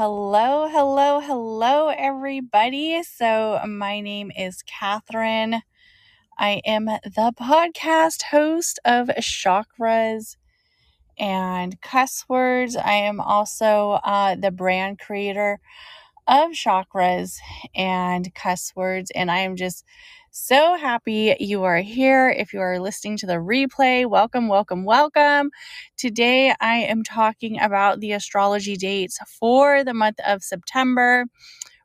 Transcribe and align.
Hello, 0.00 0.68
hello, 0.68 1.18
hello, 1.18 1.88
everybody. 1.88 3.02
So, 3.02 3.60
my 3.66 3.98
name 3.98 4.30
is 4.30 4.62
Catherine. 4.62 5.62
I 6.38 6.62
am 6.64 6.84
the 6.84 7.32
podcast 7.36 8.22
host 8.30 8.78
of 8.84 9.08
Chakras 9.20 10.36
and 11.18 11.80
Cuss 11.80 12.24
Words. 12.28 12.76
I 12.76 12.92
am 12.92 13.20
also 13.20 13.98
uh, 14.04 14.36
the 14.36 14.52
brand 14.52 15.00
creator 15.00 15.58
of 16.28 16.52
Chakras 16.52 17.38
and 17.74 18.32
Cuss 18.36 18.72
Words, 18.76 19.10
and 19.16 19.32
I 19.32 19.38
am 19.38 19.56
just 19.56 19.84
so 20.30 20.76
happy 20.76 21.34
you 21.40 21.64
are 21.64 21.78
here. 21.78 22.28
If 22.28 22.52
you 22.52 22.60
are 22.60 22.78
listening 22.78 23.16
to 23.18 23.26
the 23.26 23.34
replay, 23.34 24.06
welcome, 24.06 24.48
welcome, 24.48 24.84
welcome. 24.84 25.50
Today 25.96 26.54
I 26.60 26.76
am 26.76 27.02
talking 27.02 27.58
about 27.60 28.00
the 28.00 28.12
astrology 28.12 28.76
dates 28.76 29.18
for 29.40 29.84
the 29.84 29.94
month 29.94 30.18
of 30.26 30.42
September. 30.42 31.24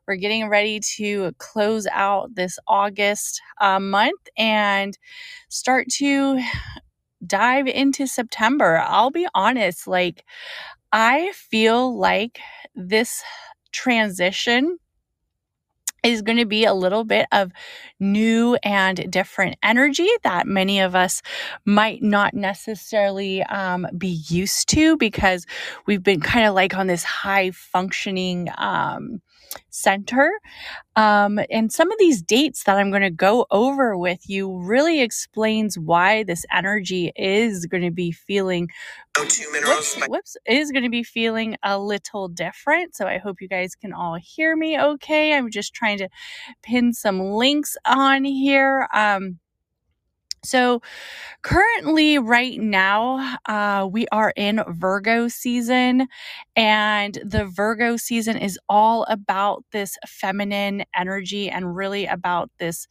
We're 0.06 0.16
getting 0.16 0.48
ready 0.48 0.80
to 0.96 1.32
close 1.38 1.86
out 1.90 2.34
this 2.34 2.58
August 2.68 3.40
uh, 3.60 3.80
month 3.80 4.20
and 4.36 4.96
start 5.48 5.88
to 5.98 6.42
dive 7.26 7.68
into 7.68 8.06
September. 8.06 8.82
I'll 8.86 9.10
be 9.10 9.28
honest, 9.34 9.86
like, 9.86 10.24
I 10.92 11.32
feel 11.34 11.98
like 11.98 12.40
this 12.74 13.22
transition 13.72 14.78
is 16.04 16.22
going 16.22 16.38
to 16.38 16.46
be 16.46 16.64
a 16.64 16.74
little 16.74 17.04
bit 17.04 17.26
of 17.32 17.50
new 17.98 18.56
and 18.62 19.10
different 19.10 19.56
energy 19.62 20.08
that 20.22 20.46
many 20.46 20.80
of 20.80 20.94
us 20.94 21.22
might 21.64 22.02
not 22.02 22.34
necessarily 22.34 23.42
um, 23.44 23.86
be 23.96 24.20
used 24.28 24.68
to 24.68 24.96
because 24.96 25.46
we've 25.86 26.02
been 26.02 26.20
kind 26.20 26.46
of 26.46 26.54
like 26.54 26.76
on 26.76 26.86
this 26.86 27.04
high 27.04 27.50
functioning 27.50 28.48
um, 28.58 29.20
center. 29.70 30.30
Um, 30.96 31.40
and 31.50 31.72
some 31.72 31.90
of 31.90 31.98
these 31.98 32.22
dates 32.22 32.64
that 32.64 32.76
I'm 32.78 32.90
going 32.90 33.02
to 33.02 33.10
go 33.10 33.46
over 33.50 33.96
with 33.96 34.28
you 34.28 34.56
really 34.58 35.00
explains 35.00 35.78
why 35.78 36.22
this 36.22 36.44
energy 36.52 37.12
is 37.16 37.66
going 37.66 37.82
to 37.82 37.90
be 37.90 38.12
feeling 38.12 38.68
whoops, 39.18 39.96
whoops 40.08 40.36
is 40.46 40.70
going 40.70 40.84
to 40.84 40.90
be 40.90 41.02
feeling 41.02 41.56
a 41.62 41.78
little 41.78 42.28
different. 42.28 42.94
So 42.96 43.06
I 43.06 43.18
hope 43.18 43.40
you 43.40 43.48
guys 43.48 43.74
can 43.74 43.92
all 43.92 44.16
hear 44.20 44.56
me 44.56 44.78
okay. 44.80 45.34
I'm 45.34 45.50
just 45.50 45.74
trying 45.74 45.98
to 45.98 46.08
pin 46.62 46.92
some 46.92 47.20
links 47.20 47.76
on 47.84 48.24
here. 48.24 48.88
Um, 48.94 49.38
so, 50.44 50.82
currently, 51.42 52.18
right 52.18 52.60
now, 52.60 53.36
uh, 53.46 53.86
we 53.90 54.06
are 54.12 54.32
in 54.36 54.62
Virgo 54.68 55.28
season, 55.28 56.08
and 56.56 57.18
the 57.24 57.46
Virgo 57.46 57.96
season 57.96 58.36
is 58.36 58.58
all 58.68 59.04
about 59.08 59.64
this 59.72 59.96
feminine 60.06 60.84
energy 60.96 61.50
and 61.50 61.76
really 61.76 62.06
about 62.06 62.50
this 62.58 62.86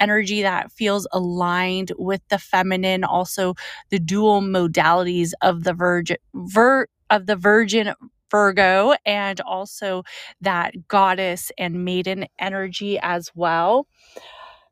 energy 0.00 0.42
that 0.42 0.72
feels 0.72 1.06
aligned 1.12 1.92
with 1.98 2.22
the 2.28 2.38
feminine, 2.38 3.04
also 3.04 3.54
the 3.90 3.98
dual 3.98 4.40
modalities 4.42 5.32
of 5.42 5.64
the 5.64 5.74
virgin, 5.74 6.18
vir, 6.34 6.86
of 7.10 7.26
the 7.26 7.36
virgin 7.36 7.94
Virgo, 8.30 8.94
and 9.06 9.40
also 9.42 10.02
that 10.42 10.74
goddess 10.88 11.50
and 11.58 11.84
maiden 11.84 12.26
energy 12.38 12.98
as 13.00 13.30
well. 13.34 13.86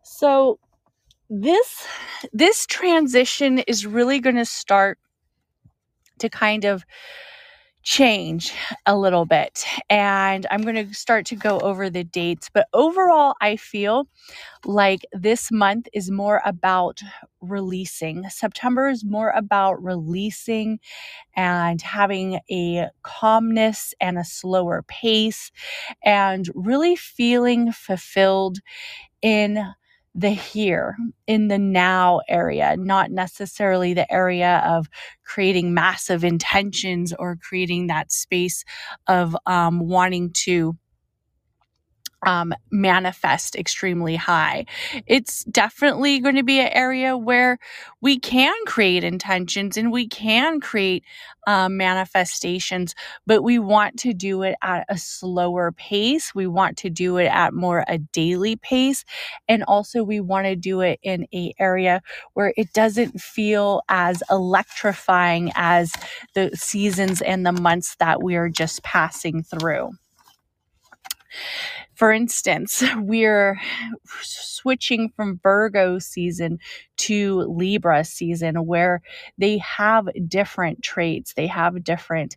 So, 0.03 0.59
this 1.29 1.87
this 2.33 2.67
transition 2.67 3.59
is 3.61 3.87
really 3.87 4.21
going 4.21 4.37
to 4.37 4.45
start 4.45 4.99
to 6.19 6.29
kind 6.29 6.65
of 6.65 6.85
change 7.83 8.53
a 8.87 8.99
little 8.99 9.25
bit 9.27 9.65
and 9.89 10.45
I'm 10.51 10.63
going 10.63 10.89
to 10.89 10.93
start 10.93 11.25
to 11.27 11.37
go 11.37 11.61
over 11.61 11.89
the 11.89 12.03
dates 12.03 12.51
but 12.53 12.67
overall 12.75 13.35
I 13.41 13.55
feel 13.55 14.09
like 14.65 15.03
this 15.13 15.53
month 15.53 15.89
is 15.93 16.11
more 16.11 16.43
about 16.45 17.01
releasing. 17.41 18.29
September 18.31 18.89
is 18.89 19.05
more 19.05 19.31
about 19.31 19.83
releasing 19.83 20.81
and 21.37 21.83
having 21.83 22.41
a 22.51 22.89
calmness 23.03 23.95
and 24.01 24.19
a 24.19 24.25
slower 24.25 24.85
pace 24.89 25.53
and 26.05 26.51
really 26.55 26.97
feeling 26.97 27.73
fulfilled 27.73 28.59
in 29.23 29.65
the 30.17 30.31
here 30.31 30.97
in 31.27 31.49
the 31.49 31.59
now 31.59 32.21
area, 32.29 32.77
not 32.79 33.11
necessarily 33.11 33.95
the 33.95 34.11
area 34.13 34.63
of 34.67 34.89
creating 35.25 35.75
massive 35.75 36.25
intentions 36.25 37.13
or 37.19 37.37
creating 37.37 37.89
that 37.89 38.11
space 38.13 38.65
of 39.09 39.37
um, 39.47 39.81
wanting 39.81 40.31
to 40.33 40.77
um, 42.27 42.53
manifest 42.71 43.57
extremely 43.57 44.17
high. 44.17 44.67
It's 45.07 45.45
definitely 45.45 46.21
going 46.21 46.35
to 46.37 46.43
be 46.43 46.61
an 46.61 46.71
area 46.73 47.17
where 47.17 47.59
we 48.03 48.19
can 48.19 48.55
create 48.67 49.05
intentions 49.05 49.77
and 49.79 49.93
we 49.93 50.09
can 50.09 50.61
create 50.61 51.05
um, 51.47 51.77
manifestations, 51.77 52.95
but 53.27 53.43
we 53.43 53.59
want 53.59 53.99
to 54.01 54.13
do 54.13 54.43
it 54.43 54.57
at 54.63 54.85
a 54.89 54.99
slower 54.99 55.73
pace. 55.73 56.35
We 56.35 56.49
want 56.49 56.77
to 56.79 56.91
do 56.91 57.19
it 57.19 57.27
at 57.27 57.55
more 57.55 57.85
a 57.89 57.99
daily 57.99 58.57
pace. 58.57 59.05
And 59.49 59.63
also 59.65 60.03
we 60.03 60.21
want 60.21 60.47
to 60.47 60.57
do 60.57 60.81
it 60.81 60.99
in 61.03 61.27
a 61.33 61.55
area 61.61 62.03
where 62.35 62.53
it 62.57 62.73
doesn't 62.73 63.21
feel 63.21 63.83
as 63.89 64.23
electrifying 64.31 65.53
as 65.55 65.93
the 66.35 66.51
seasons 66.55 67.23
and 67.23 67.47
the 67.47 67.53
months 67.53 67.97
that 68.01 68.23
we 68.23 68.37
are 68.37 68.49
just 68.49 68.83
passing 68.83 69.45
through. 69.45 69.93
For 71.97 72.13
instance, 72.13 72.83
we're 72.97 73.59
switching 74.21 75.11
from 75.17 75.41
Virgo 75.43 75.99
season 75.99 76.59
to 76.99 77.41
Libra 77.43 78.05
season 78.05 78.67
where 78.67 79.01
they 79.39 79.59
have 79.59 80.09
different 80.29 80.83
traits, 80.83 81.35
they 81.35 81.47
have 81.47 81.83
different 81.83 82.37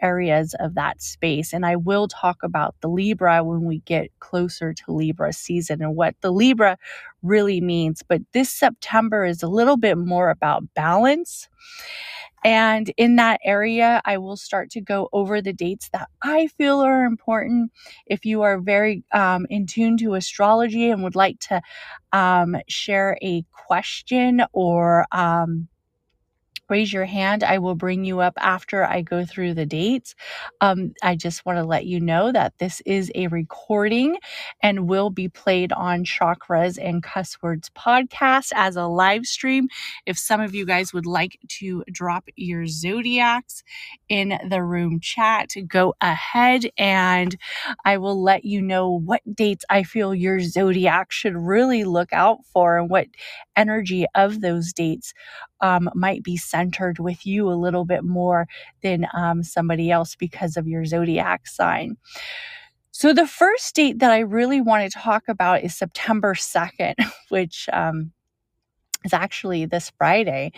areas 0.00 0.54
of 0.60 0.74
that 0.76 1.02
space. 1.02 1.52
And 1.52 1.66
I 1.66 1.76
will 1.76 2.08
talk 2.08 2.38
about 2.42 2.74
the 2.80 2.88
Libra 2.88 3.44
when 3.44 3.64
we 3.64 3.80
get 3.80 4.10
closer 4.20 4.72
to 4.72 4.92
Libra 4.92 5.32
season 5.32 5.82
and 5.82 5.96
what 5.96 6.14
the 6.22 6.32
Libra 6.32 6.78
really 7.22 7.60
means. 7.60 8.02
But 8.08 8.22
this 8.32 8.50
September 8.50 9.24
is 9.24 9.42
a 9.42 9.48
little 9.48 9.76
bit 9.76 9.98
more 9.98 10.30
about 10.30 10.72
balance 10.74 11.48
and 12.44 12.92
in 12.96 13.16
that 13.16 13.40
area, 13.44 14.00
I 14.04 14.18
will 14.18 14.36
start 14.36 14.70
to 14.70 14.80
go 14.80 15.08
over 15.12 15.42
the 15.42 15.52
dates 15.52 15.90
that 15.92 16.08
I 16.22 16.46
feel 16.48 16.80
are 16.80 17.04
important. 17.04 17.72
If 18.06 18.24
you 18.24 18.42
are 18.42 18.60
very 18.60 19.04
um, 19.12 19.46
in 19.50 19.66
tune 19.66 19.96
to 19.98 20.14
astrology 20.14 20.90
and 20.90 21.02
would 21.02 21.16
like 21.16 21.38
to 21.48 21.60
um, 22.12 22.56
share 22.68 23.18
a 23.22 23.44
question 23.52 24.42
or 24.52 25.06
um, 25.12 25.68
raise 26.70 26.92
your 26.92 27.04
hand. 27.04 27.44
I 27.44 27.58
will 27.58 27.74
bring 27.74 28.04
you 28.04 28.20
up 28.20 28.34
after 28.38 28.84
I 28.84 29.02
go 29.02 29.24
through 29.26 29.54
the 29.54 29.66
dates. 29.66 30.14
Um, 30.60 30.94
I 31.02 31.16
just 31.16 31.44
want 31.44 31.58
to 31.58 31.64
let 31.64 31.86
you 31.86 32.00
know 32.00 32.32
that 32.32 32.54
this 32.58 32.80
is 32.86 33.10
a 33.14 33.26
recording 33.28 34.18
and 34.62 34.88
will 34.88 35.10
be 35.10 35.28
played 35.28 35.72
on 35.72 36.04
Chakras 36.04 36.78
and 36.82 37.02
Cuss 37.02 37.36
Words 37.42 37.70
podcast 37.70 38.52
as 38.54 38.76
a 38.76 38.86
live 38.86 39.26
stream. 39.26 39.68
If 40.06 40.18
some 40.18 40.40
of 40.40 40.54
you 40.54 40.66
guys 40.66 40.92
would 40.92 41.06
like 41.06 41.38
to 41.60 41.84
drop 41.92 42.28
your 42.36 42.66
zodiacs 42.66 43.62
in 44.08 44.38
the 44.48 44.62
room 44.62 45.00
chat, 45.00 45.50
go 45.68 45.94
ahead 46.00 46.70
and 46.78 47.36
I 47.84 47.98
will 47.98 48.22
let 48.22 48.44
you 48.44 48.62
know 48.62 48.90
what 48.90 49.22
dates 49.34 49.64
I 49.70 49.82
feel 49.82 50.14
your 50.14 50.40
zodiac 50.40 51.12
should 51.12 51.36
really 51.36 51.84
look 51.84 52.12
out 52.12 52.40
for 52.52 52.78
and 52.78 52.90
what 52.90 53.06
energy 53.56 54.06
of 54.14 54.40
those 54.40 54.72
dates 54.72 55.12
um, 55.60 55.90
might 55.94 56.22
be 56.22 56.36
centered 56.36 56.98
with 56.98 57.26
you 57.26 57.50
a 57.50 57.54
little 57.54 57.84
bit 57.84 58.04
more 58.04 58.46
than 58.82 59.06
um, 59.14 59.42
somebody 59.42 59.90
else 59.90 60.14
because 60.14 60.56
of 60.56 60.66
your 60.66 60.84
zodiac 60.84 61.46
sign. 61.46 61.96
So, 62.92 63.14
the 63.14 63.26
first 63.26 63.74
date 63.74 64.00
that 64.00 64.10
I 64.10 64.18
really 64.18 64.60
want 64.60 64.90
to 64.90 64.98
talk 64.98 65.24
about 65.28 65.62
is 65.62 65.76
September 65.76 66.34
2nd, 66.34 66.94
which 67.28 67.68
um, 67.72 68.12
is 69.04 69.12
actually 69.12 69.64
this 69.64 69.90
Friday. 69.96 70.52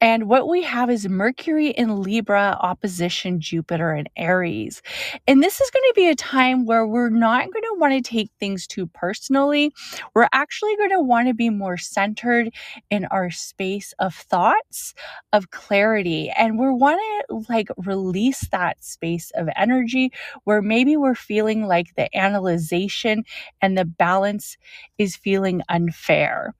And 0.00 0.28
what 0.28 0.48
we 0.48 0.62
have 0.62 0.90
is 0.90 1.08
Mercury 1.08 1.68
in 1.68 2.02
Libra 2.02 2.58
opposition 2.60 3.40
Jupiter 3.40 3.94
in 3.94 4.06
Aries. 4.16 4.82
And 5.26 5.42
this 5.42 5.60
is 5.60 5.70
going 5.70 5.84
to 5.88 5.92
be 5.94 6.08
a 6.08 6.14
time 6.14 6.66
where 6.66 6.86
we're 6.86 7.08
not 7.08 7.50
going 7.52 7.62
to 7.62 7.76
want 7.78 7.92
to 7.94 8.02
take 8.02 8.30
things 8.38 8.66
too 8.66 8.86
personally. 8.88 9.72
We're 10.14 10.28
actually 10.32 10.76
going 10.76 10.90
to 10.90 11.00
want 11.00 11.28
to 11.28 11.34
be 11.34 11.50
more 11.50 11.76
centered 11.76 12.50
in 12.90 13.06
our 13.06 13.30
space 13.30 13.94
of 13.98 14.14
thoughts, 14.14 14.94
of 15.32 15.50
clarity. 15.50 16.30
And 16.30 16.58
we 16.58 16.68
want 16.68 17.00
to 17.28 17.44
like 17.48 17.68
release 17.78 18.48
that 18.50 18.84
space 18.84 19.30
of 19.34 19.48
energy 19.56 20.12
where 20.44 20.62
maybe 20.62 20.96
we're 20.96 21.14
feeling 21.14 21.66
like 21.66 21.94
the 21.94 22.14
analyzation 22.16 23.24
and 23.62 23.76
the 23.76 23.84
balance 23.84 24.56
is 24.98 25.16
feeling 25.16 25.62
unfair. 25.68 26.54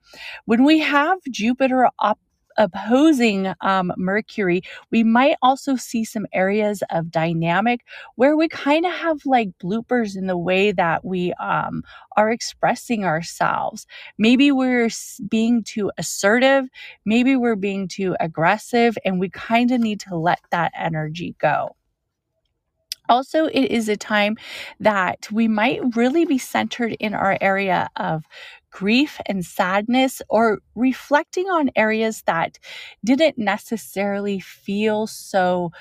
When 0.44 0.64
we 0.64 0.78
have 0.80 1.18
Jupiter 1.30 1.88
op- 1.98 2.18
opposing 2.58 3.52
um, 3.60 3.92
Mercury, 3.96 4.62
we 4.90 5.02
might 5.04 5.36
also 5.42 5.76
see 5.76 6.04
some 6.04 6.26
areas 6.32 6.82
of 6.90 7.10
dynamic 7.10 7.80
where 8.16 8.36
we 8.36 8.48
kind 8.48 8.86
of 8.86 8.92
have 8.92 9.18
like 9.26 9.50
bloopers 9.62 10.16
in 10.16 10.26
the 10.26 10.38
way 10.38 10.72
that 10.72 11.04
we 11.04 11.32
um, 11.34 11.82
are 12.16 12.30
expressing 12.30 13.04
ourselves. 13.04 13.86
Maybe 14.18 14.52
we're 14.52 14.88
being 15.28 15.62
too 15.62 15.90
assertive, 15.98 16.66
maybe 17.04 17.36
we're 17.36 17.56
being 17.56 17.88
too 17.88 18.16
aggressive, 18.20 18.96
and 19.04 19.20
we 19.20 19.28
kind 19.28 19.70
of 19.70 19.80
need 19.80 20.00
to 20.00 20.16
let 20.16 20.40
that 20.50 20.72
energy 20.76 21.34
go. 21.38 21.76
Also, 23.08 23.46
it 23.46 23.70
is 23.70 23.88
a 23.88 23.96
time 23.96 24.36
that 24.80 25.30
we 25.30 25.46
might 25.46 25.80
really 25.94 26.24
be 26.24 26.38
centered 26.38 26.92
in 26.98 27.14
our 27.14 27.38
area 27.40 27.88
of 27.96 28.24
grief 28.76 29.18
and 29.24 29.42
sadness 29.42 30.20
or 30.28 30.58
reflecting 30.74 31.46
on 31.46 31.70
areas 31.76 32.22
that 32.26 32.58
didn't 33.02 33.38
necessarily 33.38 34.38
feel 34.38 35.06
so 35.06 35.72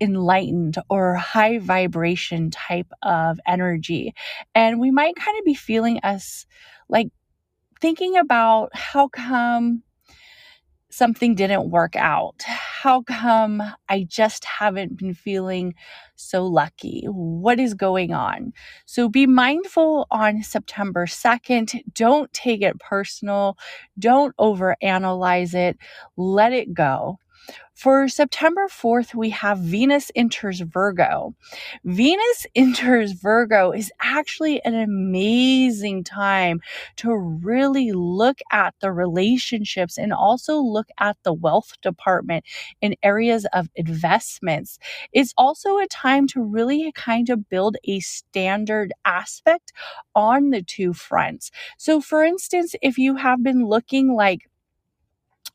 enlightened 0.00 0.76
or 0.90 1.14
high 1.14 1.58
vibration 1.58 2.50
type 2.50 2.90
of 3.04 3.38
energy. 3.46 4.12
And 4.52 4.80
we 4.80 4.90
might 4.90 5.14
kind 5.14 5.38
of 5.38 5.44
be 5.44 5.54
feeling 5.54 6.00
us 6.02 6.44
like 6.88 7.10
thinking 7.80 8.16
about 8.16 8.70
how 8.74 9.06
come 9.06 9.84
something 10.90 11.34
didn't 11.34 11.70
work 11.70 11.96
out? 11.96 12.42
How 12.42 13.02
come 13.02 13.62
I 13.88 14.04
just 14.08 14.44
haven't 14.44 14.96
been 14.96 15.14
feeling 15.14 15.74
so 16.16 16.46
lucky? 16.46 17.04
What 17.06 17.60
is 17.60 17.74
going 17.74 18.12
on? 18.12 18.52
So 18.86 19.08
be 19.08 19.26
mindful 19.26 20.06
on 20.10 20.42
September 20.42 21.06
2nd. 21.06 21.80
Don't 21.94 22.32
take 22.32 22.62
it 22.62 22.78
personal. 22.78 23.56
Don't 23.98 24.36
overanalyze 24.36 25.54
it. 25.54 25.78
Let 26.16 26.52
it 26.52 26.74
go. 26.74 27.18
For 27.74 28.08
September 28.08 28.66
4th, 28.68 29.14
we 29.14 29.30
have 29.30 29.58
Venus 29.58 30.10
enters 30.14 30.60
Virgo. 30.60 31.34
Venus 31.84 32.46
enters 32.54 33.12
Virgo 33.12 33.72
is 33.72 33.90
actually 34.02 34.62
an 34.64 34.74
amazing 34.74 36.04
time 36.04 36.60
to 36.96 37.16
really 37.16 37.92
look 37.92 38.40
at 38.52 38.74
the 38.80 38.92
relationships 38.92 39.96
and 39.96 40.12
also 40.12 40.58
look 40.58 40.88
at 40.98 41.16
the 41.22 41.32
wealth 41.32 41.80
department 41.80 42.44
in 42.82 42.96
areas 43.02 43.46
of 43.54 43.70
investments. 43.74 44.78
It's 45.14 45.32
also 45.38 45.78
a 45.78 45.86
time 45.86 46.26
to 46.28 46.42
really 46.42 46.92
kind 46.92 47.30
of 47.30 47.48
build 47.48 47.78
a 47.84 48.00
standard 48.00 48.92
aspect 49.06 49.72
on 50.14 50.50
the 50.50 50.60
two 50.60 50.92
fronts. 50.92 51.50
So, 51.78 52.02
for 52.02 52.24
instance, 52.24 52.74
if 52.82 52.98
you 52.98 53.16
have 53.16 53.42
been 53.42 53.66
looking 53.66 54.12
like 54.12 54.49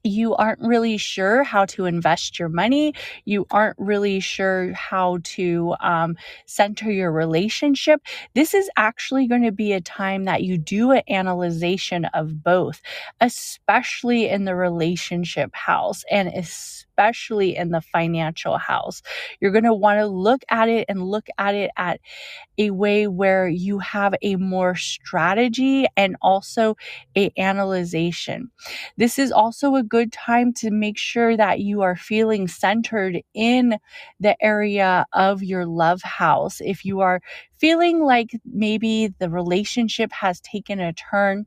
you 0.06 0.36
aren't 0.36 0.60
really 0.62 0.98
sure 0.98 1.44
how 1.44 1.66
to 1.66 1.86
invest 1.86 2.40
your 2.40 2.50
money, 2.50 2.94
you 3.26 3.46
aren't 3.52 3.78
really 3.80 4.20
sure 4.20 4.74
how 4.74 5.20
to 5.24 5.76
um, 5.82 6.16
center 6.46 6.92
your 6.92 7.12
relationship, 7.12 8.02
this 8.34 8.54
is 8.54 8.70
actually 8.78 9.28
going 9.28 9.44
to 9.44 9.52
be 9.52 9.74
a 9.74 9.82
time 9.82 10.26
that 10.26 10.44
you 10.44 10.58
do 10.58 10.92
an 10.92 11.02
analyzation 11.10 12.06
of 12.06 12.44
both, 12.44 12.82
especially 13.22 14.30
in 14.30 14.46
the 14.46 14.56
relationship 14.56 15.54
house 15.56 16.04
and 16.12 16.28
especially 16.30 16.85
in 16.98 17.70
the 17.70 17.82
financial 17.82 18.58
house. 18.58 19.02
You're 19.40 19.52
going 19.52 19.64
to 19.64 19.74
want 19.74 20.00
to 20.00 20.08
look 20.08 20.44
at 20.50 20.70
it 20.70 20.86
and 20.90 21.02
look 21.04 21.28
at 21.38 21.56
it 21.56 21.72
at 21.78 22.00
a 22.58 22.72
way 22.72 23.08
where 23.08 23.48
you 23.48 23.80
have 23.80 24.16
a 24.22 24.36
more 24.36 24.76
strategy 24.76 25.86
and 25.98 26.16
also 26.22 26.76
a 27.18 27.32
analyzation. 27.38 28.50
This 28.98 29.20
is 29.20 29.32
also 29.32 29.76
a 29.76 29.84
good 29.84 30.12
time 30.12 30.54
to 30.56 30.72
make 30.72 30.98
sure 30.98 31.36
that 31.38 31.60
you 31.60 31.82
are 31.82 31.96
feeling 31.96 32.48
centered 32.48 33.22
in 33.34 33.78
the 34.20 34.36
area 34.44 35.06
of 35.14 35.44
your 35.44 35.66
love 35.66 36.02
house. 36.02 36.62
If 36.62 36.86
you 36.86 37.02
are 37.02 37.22
feeling 37.58 38.04
like 38.04 38.32
maybe 38.46 39.14
the 39.20 39.30
relationship 39.30 40.12
has 40.12 40.40
taken 40.42 40.80
a 40.80 40.94
turn, 40.94 41.46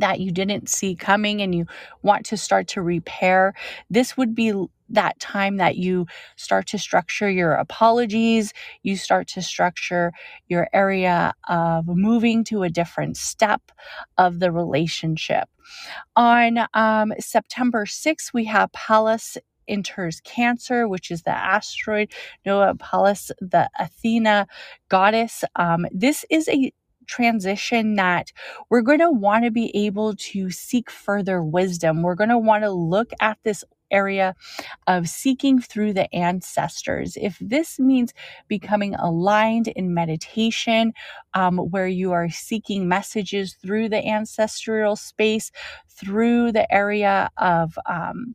that 0.00 0.20
you 0.20 0.30
didn't 0.30 0.68
see 0.68 0.94
coming 0.94 1.42
and 1.42 1.54
you 1.54 1.66
want 2.02 2.26
to 2.26 2.36
start 2.36 2.68
to 2.68 2.82
repair, 2.82 3.54
this 3.90 4.16
would 4.16 4.34
be 4.34 4.52
that 4.90 5.18
time 5.20 5.56
that 5.58 5.76
you 5.76 6.06
start 6.36 6.66
to 6.68 6.78
structure 6.78 7.28
your 7.28 7.52
apologies, 7.52 8.52
you 8.82 8.96
start 8.96 9.28
to 9.28 9.42
structure 9.42 10.12
your 10.48 10.68
area 10.72 11.34
of 11.48 11.86
moving 11.86 12.44
to 12.44 12.62
a 12.62 12.70
different 12.70 13.16
step 13.16 13.60
of 14.16 14.40
the 14.40 14.50
relationship. 14.50 15.48
On 16.16 16.66
um, 16.74 17.12
September 17.18 17.84
6th, 17.84 18.32
we 18.32 18.44
have 18.46 18.72
Pallas 18.72 19.36
enters 19.68 20.20
Cancer, 20.22 20.88
which 20.88 21.10
is 21.10 21.22
the 21.22 21.30
asteroid, 21.30 22.10
Noah 22.46 22.74
Pallas, 22.74 23.30
the 23.40 23.68
Athena 23.78 24.46
goddess. 24.88 25.44
Um, 25.56 25.86
this 25.92 26.24
is 26.30 26.48
a 26.48 26.72
transition 27.08 27.96
that 27.96 28.32
we're 28.70 28.82
going 28.82 29.00
to 29.00 29.10
want 29.10 29.44
to 29.44 29.50
be 29.50 29.74
able 29.74 30.14
to 30.16 30.50
seek 30.50 30.90
further 30.90 31.42
wisdom. 31.42 32.02
We're 32.02 32.14
going 32.14 32.30
to 32.30 32.38
want 32.38 32.64
to 32.64 32.70
look 32.70 33.10
at 33.20 33.38
this 33.44 33.64
area 33.90 34.34
of 34.86 35.08
seeking 35.08 35.60
through 35.60 35.94
the 35.94 36.14
ancestors. 36.14 37.16
If 37.20 37.38
this 37.40 37.78
means 37.78 38.12
becoming 38.46 38.94
aligned 38.94 39.68
in 39.68 39.94
meditation, 39.94 40.92
um, 41.34 41.58
where 41.58 41.88
you 41.88 42.12
are 42.12 42.28
seeking 42.28 42.88
messages 42.88 43.54
through 43.54 43.88
the 43.88 44.06
ancestral 44.06 44.96
space, 44.96 45.50
through 45.88 46.52
the 46.52 46.72
area 46.72 47.30
of, 47.38 47.78
um, 47.86 48.34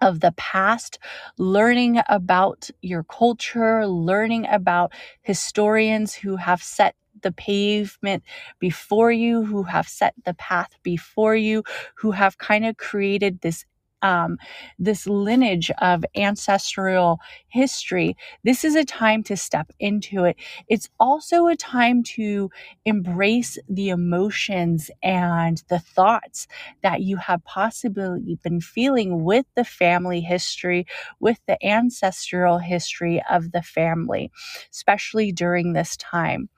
of 0.00 0.20
the 0.20 0.32
past, 0.36 0.98
learning 1.38 2.00
about 2.08 2.70
your 2.82 3.04
culture, 3.04 3.86
learning 3.86 4.46
about 4.50 4.92
historians 5.22 6.14
who 6.14 6.36
have 6.36 6.62
set 6.62 6.94
the 7.24 7.32
pavement 7.32 8.24
before 8.60 9.12
you, 9.12 9.44
who 9.44 9.64
have 9.64 9.88
set 9.88 10.14
the 10.24 10.34
path 10.34 10.70
before 10.84 11.36
you, 11.36 11.64
who 11.96 12.12
have 12.12 12.38
kind 12.38 12.66
of 12.66 12.78
created 12.78 13.42
this 13.42 13.66
um, 14.04 14.38
this 14.78 15.08
lineage 15.08 15.70
of 15.80 16.04
ancestral 16.16 17.18
history, 17.48 18.16
this 18.44 18.64
is 18.64 18.76
a 18.76 18.84
time 18.84 19.24
to 19.24 19.36
step 19.36 19.72
into 19.80 20.24
it. 20.24 20.36
It's 20.68 20.90
also 21.00 21.48
a 21.48 21.56
time 21.56 22.04
to 22.16 22.50
embrace 22.84 23.58
the 23.68 23.88
emotions 23.90 24.90
and 25.02 25.62
the 25.70 25.80
thoughts 25.80 26.46
that 26.82 27.02
you 27.02 27.16
have 27.16 27.44
possibly 27.44 28.38
been 28.42 28.60
feeling 28.60 29.24
with 29.24 29.46
the 29.56 29.64
family 29.64 30.20
history, 30.20 30.86
with 31.20 31.38
the 31.48 31.64
ancestral 31.66 32.58
history 32.58 33.22
of 33.30 33.52
the 33.52 33.62
family, 33.62 34.30
especially 34.72 35.32
during 35.32 35.72
this 35.72 35.96
time. 35.96 36.48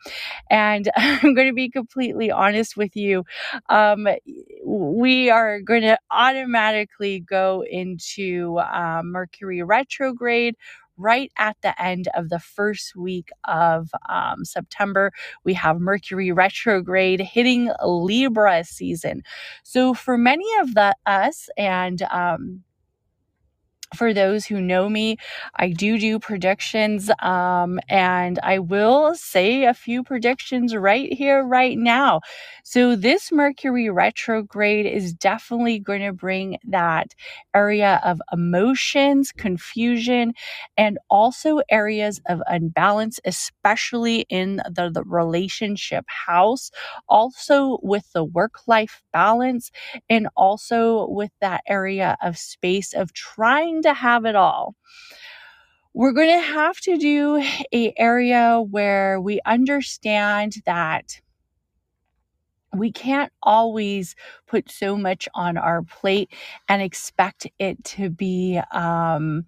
And 0.51 0.91
I'm 0.97 1.35
going 1.35 1.49
to 1.49 1.55
be 1.55 1.71
completely 1.71 2.31
honest 2.31 2.77
with 2.77 2.97
you. 2.97 3.25
Um, 3.69 4.09
we 4.65 5.31
are 5.31 5.61
going 5.61 5.83
to 5.83 5.99
automatically 6.11 7.21
go 7.21 7.36
go 7.37 7.65
into 7.71 8.59
uh, 8.59 9.03
Mercury 9.05 9.63
retrograde 9.63 10.57
right 10.97 11.31
at 11.39 11.57
the 11.63 11.81
end 11.83 12.09
of 12.15 12.29
the 12.31 12.39
first 12.41 12.97
week 12.97 13.31
of 13.45 13.91
um, 14.09 14.45
September. 14.45 15.13
We 15.45 15.55
have 15.55 15.81
Mercury 15.81 16.33
retrograde 16.33 17.21
hitting 17.21 17.71
Libra 17.85 18.65
season. 18.65 19.23
So 19.63 19.95
for 19.95 20.17
many 20.19 20.47
of 20.61 20.75
the 20.75 20.95
us 21.07 21.49
and 21.59 22.03
um, 22.11 22.63
for 23.95 24.13
those 24.13 24.45
who 24.47 24.61
know 24.61 24.89
me, 24.89 25.17
I 25.57 25.69
do 25.71 25.99
do 25.99 26.19
predictions, 26.19 27.11
um, 27.21 27.79
and 27.89 28.39
I 28.43 28.59
will 28.59 29.15
say 29.15 29.65
a 29.65 29.75
few 29.75 30.03
predictions 30.03 30.75
right 30.75 31.13
here, 31.13 31.45
right 31.45 31.79
now. 31.79 32.21
So, 32.65 32.97
this 32.97 33.31
Mercury 33.31 33.89
retrograde 33.91 34.87
is 34.87 35.13
definitely 35.13 35.79
going 35.79 36.03
to 36.03 36.13
bring 36.13 36.59
that 36.69 37.15
area 37.55 38.01
of 38.05 38.21
emotions, 38.33 39.33
confusion, 39.33 40.33
and 40.77 40.99
also 41.11 41.61
areas 41.71 42.21
of 42.29 42.41
unbalance, 42.49 43.21
especially 43.25 44.27
in 44.29 44.57
the, 44.71 44.91
the 44.93 45.03
relationship 45.05 46.05
house, 46.09 46.71
also 47.09 47.79
with 47.83 48.11
the 48.13 48.25
work 48.25 48.67
life 48.67 49.03
balance, 49.13 49.71
and 50.09 50.29
also 50.37 51.07
with 51.09 51.31
that 51.41 51.63
area 51.69 52.17
of 52.23 52.37
space 52.39 52.93
of 52.93 53.13
trying 53.13 53.76
to 53.83 53.95
have 53.95 54.25
it 54.25 54.37
all. 54.37 54.75
We're 55.95 56.13
going 56.13 56.41
to 56.41 56.47
have 56.47 56.79
to 56.83 56.99
do 56.99 57.43
a 57.73 57.95
area 57.97 58.61
where 58.61 59.21
we 59.21 59.41
understand 59.47 60.57
that 60.67 61.21
we 62.77 62.93
can't 62.93 63.33
always 63.43 64.15
put 64.47 64.71
so 64.71 64.97
much 64.97 65.29
on 65.35 65.57
our 65.57 65.83
plate 65.83 66.31
and 66.69 66.83
expect 66.83 67.47
it 67.59 67.83
to 67.85 68.11
be 68.11 68.61
um, 68.73 69.45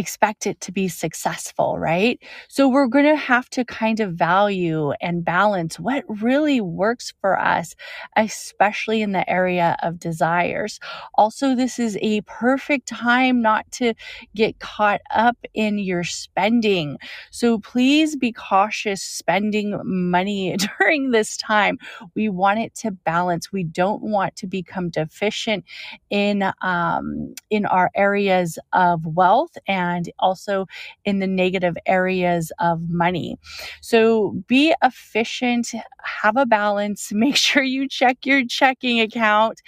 expect 0.00 0.46
it 0.46 0.60
to 0.62 0.72
be 0.72 0.88
successful, 0.88 1.78
right? 1.78 2.18
So 2.48 2.68
we're 2.68 2.88
going 2.88 3.04
to 3.04 3.16
have 3.16 3.50
to 3.50 3.64
kind 3.64 4.00
of 4.00 4.14
value 4.14 4.92
and 5.00 5.24
balance 5.24 5.78
what 5.78 6.04
really 6.08 6.60
works 6.60 7.12
for 7.20 7.38
us, 7.38 7.76
especially 8.16 9.02
in 9.02 9.12
the 9.12 9.28
area 9.30 9.76
of 9.82 10.00
desires. 10.00 10.80
Also, 11.14 11.54
this 11.54 11.78
is 11.78 11.98
a 12.00 12.22
perfect 12.22 12.88
time 12.88 13.42
not 13.42 13.70
to 13.72 13.92
get 14.34 14.58
caught 14.58 15.02
up 15.14 15.36
in 15.52 15.78
your 15.78 16.02
spending. 16.02 16.96
So 17.30 17.58
please 17.58 18.16
be 18.16 18.32
cautious 18.32 19.02
spending 19.02 19.78
money 19.84 20.56
during 20.78 21.10
this 21.10 21.36
time. 21.36 21.78
We 22.14 22.30
want 22.30 22.58
it 22.58 22.74
to 22.76 22.90
balance. 22.90 23.52
We 23.52 23.64
don't 23.64 24.02
want 24.02 24.34
to 24.36 24.46
become 24.46 24.88
deficient 24.88 25.64
in 26.08 26.50
um, 26.62 27.34
in 27.50 27.66
our 27.66 27.90
areas 27.94 28.58
of 28.72 29.04
wealth 29.04 29.50
and 29.68 29.89
and 29.90 30.10
also 30.18 30.66
in 31.04 31.18
the 31.18 31.26
negative 31.26 31.76
areas 31.86 32.52
of 32.58 32.88
money. 32.88 33.36
So 33.80 34.42
be 34.46 34.74
efficient, 34.82 35.72
have 36.04 36.36
a 36.36 36.46
balance, 36.46 37.12
make 37.12 37.36
sure 37.36 37.62
you 37.62 37.88
check 37.88 38.24
your 38.24 38.44
checking 38.46 39.00
account. 39.00 39.60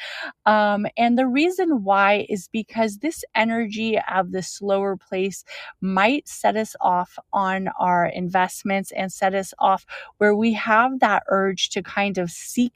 Um, 0.47 0.87
and 0.97 1.19
the 1.19 1.27
reason 1.27 1.85
why 1.85 2.27
is 2.29 2.49
because 2.49 2.99
this 2.99 3.25
energy 3.35 3.99
of 4.13 4.33
the 4.33 4.43
slower 4.43 4.97
place 4.97 5.45
might 5.81 6.29
set 6.29 6.57
us 6.57 6.75
off 6.81 7.19
on 7.33 7.69
our 7.79 8.07
investments 8.07 8.93
and 8.93 9.13
set 9.13 9.35
us 9.35 9.55
off 9.59 9.85
where 10.19 10.35
we 10.35 10.53
have 10.53 11.01
that 11.01 11.23
urge 11.29 11.71
to 11.71 11.83
kind 11.83 12.19
of 12.19 12.31
seek 12.31 12.73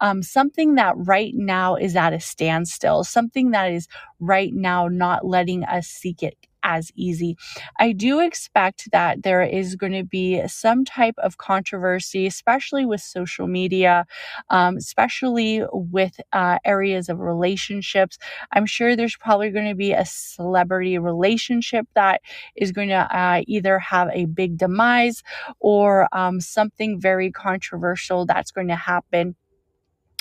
um, 0.00 0.22
something 0.22 0.74
that 0.74 0.94
right 0.96 1.34
now 1.34 1.76
is 1.76 1.96
at 1.96 2.12
a 2.12 2.20
standstill, 2.20 3.04
something 3.04 3.50
that 3.50 3.70
is 3.72 3.88
right 4.20 4.52
now 4.54 4.88
not 4.88 5.26
letting 5.26 5.64
us 5.64 5.86
seek 5.86 6.22
it 6.22 6.36
as 6.66 6.90
easy. 6.96 7.36
I 7.78 7.92
do 7.92 8.18
expect 8.20 8.90
that 8.90 9.22
there 9.22 9.42
is 9.42 9.76
going 9.76 9.92
to 9.92 10.04
be 10.04 10.42
some 10.48 10.84
type 10.84 11.14
of 11.18 11.38
controversy, 11.38 12.26
especially 12.26 12.84
with 12.84 13.00
social 13.00 13.46
media, 13.46 14.04
um, 14.50 14.76
especially 14.76 15.62
with 15.72 16.20
uh, 16.32 16.58
areas 16.64 17.08
of 17.08 17.20
relationships. 17.20 18.18
I'm 18.52 18.66
sure 18.66 18.96
there's 18.96 19.16
probably 19.16 19.50
going 19.50 19.68
to 19.68 19.74
be 19.76 19.92
a 19.92 20.04
celebrity 20.04 20.98
relationship 20.98 21.86
that 21.94 22.20
is 22.56 22.72
going 22.72 22.88
to 22.88 23.16
uh, 23.16 23.42
either 23.46 23.78
have 23.78 24.08
a 24.12 24.24
big 24.26 24.58
demise 24.58 25.22
or 25.60 26.08
um, 26.12 26.40
something 26.40 27.00
very 27.00 27.30
controversial 27.30 28.26
that's 28.26 28.50
going 28.50 28.68
to 28.68 28.76
happen 28.76 29.36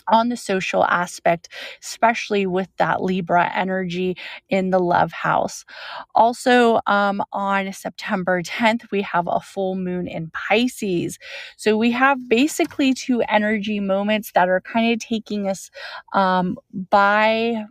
on 0.08 0.30
the 0.30 0.38
social 0.38 0.84
aspect, 0.86 1.50
especially 1.82 2.46
with 2.46 2.70
that 2.78 3.02
Libra 3.02 3.52
energy 3.56 4.18
in 4.50 4.70
the 4.70 4.80
love 4.80 5.12
house. 5.12 5.66
Also, 6.14 6.80
um, 6.88 7.24
on 7.32 7.72
September 7.74 8.42
10th, 8.42 8.92
we 8.92 9.02
have 9.02 9.28
a 9.28 9.40
full 9.40 9.76
moon 9.76 10.08
in 10.08 10.30
Pisces. 10.32 11.18
So 11.58 11.78
we 11.78 11.92
have 11.92 12.30
basically 12.30 12.94
two 12.94 13.22
energy 13.30 13.80
moments 13.80 14.32
that 14.34 14.50
are 14.50 14.62
kind 14.62 14.94
of 14.94 15.00
taking 15.00 15.48
us 15.48 15.70
um, 16.14 16.58
by 16.90 17.66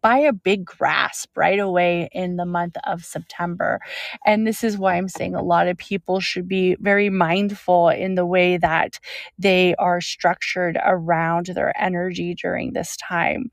by 0.00 0.18
a 0.18 0.32
big 0.32 0.64
grasp 0.64 1.36
right 1.36 1.58
away 1.58 2.08
in 2.12 2.36
the 2.36 2.46
month 2.46 2.76
of 2.84 3.04
September. 3.04 3.80
And 4.24 4.46
this 4.46 4.64
is 4.64 4.78
why 4.78 4.96
I'm 4.96 5.08
saying 5.08 5.34
a 5.34 5.42
lot 5.42 5.68
of 5.68 5.76
people 5.76 6.20
should 6.20 6.48
be 6.48 6.76
very 6.80 7.10
mindful 7.10 7.88
in 7.90 8.14
the 8.14 8.26
way 8.26 8.56
that 8.56 8.98
they 9.38 9.74
are 9.76 10.00
structured 10.00 10.78
around 10.84 11.46
their 11.46 11.78
energy 11.80 12.34
during 12.34 12.72
this 12.72 12.96
time. 12.96 13.50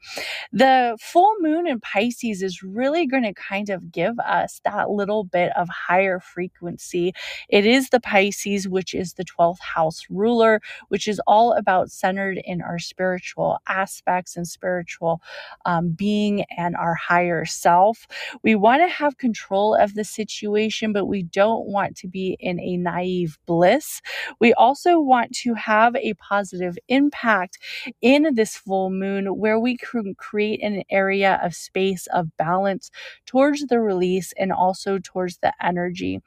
The 0.51 0.97
full 1.01 1.35
moon 1.39 1.67
in 1.67 1.79
Pisces 1.79 2.41
is 2.41 2.63
really 2.63 3.05
going 3.05 3.23
to 3.23 3.33
kind 3.33 3.69
of 3.69 3.91
give 3.91 4.17
us 4.19 4.61
that 4.65 4.89
little 4.89 5.23
bit 5.23 5.51
of 5.57 5.69
higher 5.69 6.19
frequency. 6.19 7.13
It 7.49 7.65
is 7.65 7.89
the 7.89 7.99
Pisces, 7.99 8.67
which 8.67 8.93
is 8.93 9.13
the 9.13 9.25
12th 9.25 9.59
house 9.59 10.05
ruler, 10.09 10.61
which 10.89 11.07
is 11.07 11.21
all 11.27 11.53
about 11.53 11.91
centered 11.91 12.39
in 12.45 12.61
our 12.61 12.79
spiritual 12.79 13.59
aspects 13.67 14.35
and 14.35 14.47
spiritual 14.47 15.21
um, 15.65 15.89
being 15.91 16.28
being 16.29 16.45
and 16.57 16.75
our 16.75 16.95
higher 16.95 17.45
self. 17.45 18.07
We 18.43 18.55
want 18.55 18.81
to 18.81 18.87
have 18.87 19.17
control 19.17 19.75
of 19.75 19.93
the 19.95 20.03
situation, 20.03 20.93
but 20.93 21.05
we 21.05 21.23
don't 21.23 21.67
want 21.67 21.95
to 21.97 22.07
be 22.07 22.37
in 22.39 22.59
a 22.59 22.77
naive 22.77 23.37
bliss. 23.45 24.01
We 24.39 24.53
also 24.53 24.99
want 24.99 25.33
to 25.37 25.53
have 25.55 25.95
a 25.95 26.13
positive 26.15 26.77
impact 26.87 27.57
in 28.01 28.33
this 28.35 28.55
full 28.55 28.89
moon 28.89 29.27
where 29.37 29.59
we 29.59 29.77
can 29.77 30.15
create 30.15 30.61
an 30.63 30.83
area 30.89 31.39
of 31.43 31.55
space 31.55 32.07
of 32.13 32.35
balance 32.37 32.91
towards 33.25 33.67
the 33.67 33.79
release 33.79 34.33
and 34.37 34.51
also 34.51 34.99
towards 34.99 35.37
the 35.37 35.53
energy 35.61 36.19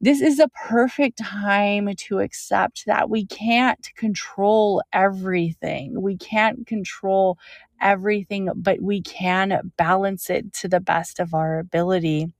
this 0.00 0.20
is 0.20 0.38
a 0.38 0.48
perfect 0.48 1.18
time 1.18 1.94
to 1.96 2.20
accept 2.20 2.86
that 2.86 3.08
we 3.08 3.26
can't 3.26 3.88
control 3.96 4.82
everything. 4.92 6.00
We 6.00 6.16
can't 6.16 6.66
control 6.66 7.38
everything, 7.80 8.50
but 8.54 8.80
we 8.80 9.02
can 9.02 9.72
balance 9.76 10.30
it 10.30 10.52
to 10.54 10.68
the 10.68 10.80
best 10.80 11.18
of 11.18 11.34
our 11.34 11.58
ability. 11.58 12.32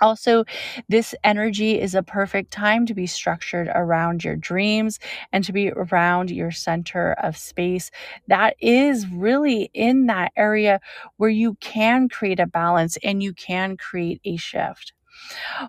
Also, 0.00 0.44
this 0.88 1.14
energy 1.22 1.80
is 1.80 1.94
a 1.94 2.02
perfect 2.02 2.52
time 2.52 2.86
to 2.86 2.94
be 2.94 3.06
structured 3.06 3.68
around 3.72 4.24
your 4.24 4.34
dreams 4.34 4.98
and 5.32 5.44
to 5.44 5.52
be 5.52 5.70
around 5.70 6.30
your 6.30 6.50
center 6.50 7.12
of 7.22 7.36
space. 7.36 7.90
That 8.26 8.56
is 8.60 9.06
really 9.08 9.70
in 9.74 10.06
that 10.06 10.32
area 10.36 10.80
where 11.18 11.30
you 11.30 11.54
can 11.60 12.08
create 12.08 12.40
a 12.40 12.46
balance 12.46 12.98
and 13.04 13.22
you 13.22 13.32
can 13.32 13.76
create 13.76 14.20
a 14.24 14.36
shift. 14.36 14.92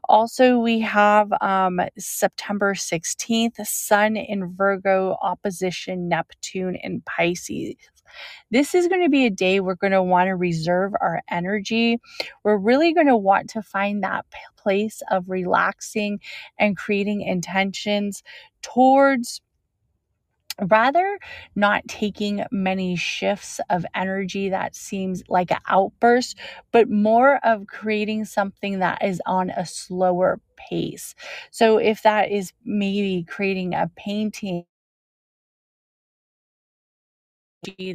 Also, 0.10 0.58
we 0.58 0.80
have 0.80 1.32
um, 1.42 1.80
September 1.98 2.74
16th, 2.74 3.66
Sun 3.66 4.18
in 4.18 4.54
Virgo, 4.54 5.18
opposition 5.22 6.08
Neptune 6.08 6.76
in 6.76 7.02
Pisces. 7.02 7.76
This 8.52 8.76
is 8.76 8.88
going 8.88 9.02
to 9.04 9.10
be 9.10 9.26
a 9.26 9.32
day 9.32 9.60
we're 9.60 9.76
going 9.76 9.92
to 9.94 10.04
want 10.04 10.28
to 10.28 10.36
reserve 10.36 10.94
our 11.02 11.22
energy. 11.30 12.00
We're 12.44 12.58
really 12.58 12.94
going 12.94 13.08
to 13.08 13.18
want 13.18 13.50
to 13.52 13.62
find 13.62 14.04
that 14.04 14.26
place 14.56 15.02
of 15.10 15.30
relaxing 15.30 16.20
and 16.60 16.78
creating 16.78 17.22
intentions 17.22 18.24
towards 18.62 19.42
rather 20.62 21.20
not 21.56 21.88
taking 21.88 22.46
many 22.52 22.96
shifts 22.96 23.60
of 23.70 23.86
energy 23.96 24.50
that 24.50 24.76
seems 24.76 25.24
like 25.30 25.52
an 25.52 25.60
outburst, 25.68 26.38
but 26.72 26.90
more 26.90 27.38
of 27.46 27.68
creating 27.68 28.26
something 28.26 28.80
that 28.80 29.04
is 29.04 29.22
on 29.26 29.50
a 29.52 29.66
slower 29.66 30.40
pace. 30.56 31.16
So 31.52 31.78
if 31.78 32.04
that 32.04 32.32
is 32.32 32.54
maybe 32.66 33.26
creating 33.28 33.74
a 33.74 33.90
painting 33.96 34.66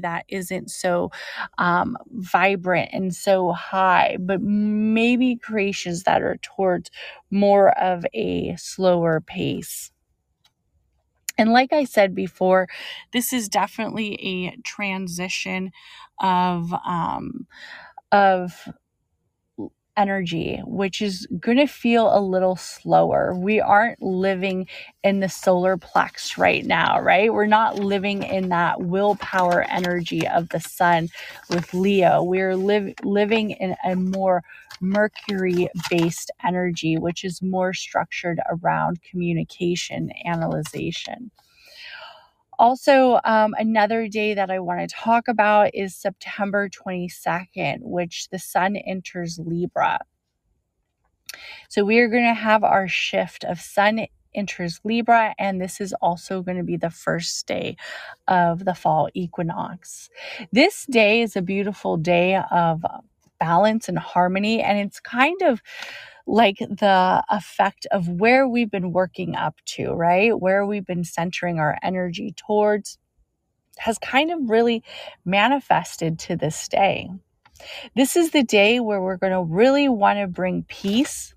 that 0.03 0.25
isn't 0.29 0.71
so 0.71 1.11
um, 1.59 1.97
vibrant 2.12 2.91
and 2.93 3.15
so 3.15 3.53
high, 3.53 4.17
but 4.21 4.41
maybe 4.43 5.37
creations 5.37 6.05
that 6.05 6.23
are 6.23 6.38
towards 6.43 6.91
more 7.31 7.71
of 7.79 8.05
a 8.15 8.57
slower 8.57 9.21
pace. 9.21 9.91
And 11.38 11.52
like 11.52 11.73
I 11.73 11.85
said 11.85 12.14
before, 12.14 12.68
this 13.12 13.33
is 13.33 13.49
definitely 13.49 14.14
a 14.16 14.57
transition 14.62 15.73
of 16.21 16.73
um, 16.87 17.47
of 18.12 18.68
energy, 19.99 20.62
which 20.67 21.02
is 21.02 21.28
going 21.40 21.59
to 21.59 21.69
feel 21.69 22.17
a 22.17 22.23
little 22.23 22.57
slower. 22.57 23.35
We 23.37 23.61
aren't 23.61 24.02
living 24.02 24.69
in 25.05 25.21
the 25.21 25.31
solar 25.31 25.78
plex 25.78 26.38
right 26.38 26.67
now, 26.67 27.00
right? 27.00 27.35
We're 27.35 27.47
not 27.47 27.81
living 27.81 28.25
in 28.25 28.50
that 28.50 28.83
willpower 28.83 29.64
energy 29.64 30.28
of 30.28 30.50
the 30.50 30.61
sun 30.61 31.11
with 31.50 31.75
Leo. 31.75 32.23
We're 32.25 32.57
live, 32.57 32.95
living 33.05 33.52
in 33.52 33.76
a 33.85 33.97
more 33.97 34.45
Mercury 34.81 35.69
based 35.90 36.33
energy, 36.47 36.99
which 36.99 37.25
is 37.25 37.43
more 37.43 37.75
structured 37.75 38.40
around 38.50 39.02
communication, 39.02 40.11
analyzation. 40.26 41.33
Also, 42.59 43.21
um, 43.25 43.55
another 43.59 44.09
day 44.09 44.35
that 44.35 44.50
I 44.50 44.59
want 44.59 44.81
to 44.81 44.95
talk 44.95 45.29
about 45.29 45.71
is 45.75 45.95
September 45.95 46.69
22nd, 46.69 47.79
which 47.83 48.29
the 48.31 48.38
sun 48.38 48.77
enters 48.77 49.38
Libra. 49.38 50.00
So, 51.69 51.85
we 51.85 51.99
are 52.00 52.09
going 52.09 52.25
to 52.25 52.35
have 52.35 52.65
our 52.65 52.88
shift 52.88 53.45
of 53.45 53.61
sun 53.61 54.07
enters 54.35 54.81
Libra, 54.85 55.35
and 55.38 55.61
this 55.61 55.81
is 55.81 55.93
also 55.95 56.43
going 56.43 56.57
to 56.57 56.65
be 56.65 56.77
the 56.77 56.91
first 56.91 57.47
day 57.47 57.77
of 58.27 58.65
the 58.65 58.75
fall 58.75 59.09
equinox. 59.15 60.11
This 60.53 60.85
day 60.87 61.23
is 61.23 61.37
a 61.37 61.43
beautiful 61.43 61.97
day 61.97 62.41
of 62.50 62.85
balance 63.38 63.88
and 63.88 63.99
harmony, 63.99 64.62
and 64.62 64.79
it's 64.79 65.00
kind 65.00 65.41
of 65.43 65.62
like 66.29 66.59
the 66.59 67.25
effect 67.31 67.87
of 67.91 68.07
where 68.07 68.47
we've 68.47 68.71
been 68.71 68.93
working 68.93 69.35
up 69.35 69.57
to, 69.65 69.93
right? 69.93 70.39
Where 70.39 70.67
we've 70.67 70.87
been 70.87 71.05
centering 71.05 71.59
our 71.59 71.79
energy 71.83 72.35
towards 72.37 72.99
has 73.79 73.99
kind 73.99 74.31
of 74.31 74.39
really 74.51 74.85
manifested 75.25 76.19
to 76.19 76.37
this 76.37 76.69
day. 76.69 77.09
This 77.97 78.15
is 78.15 78.31
the 78.31 78.43
day 78.43 78.79
where 78.79 79.01
we're 79.01 79.17
going 79.17 79.33
to 79.33 79.43
really 79.43 79.89
want 79.89 80.19
to 80.19 80.27
bring 80.27 80.65
peace 80.69 81.35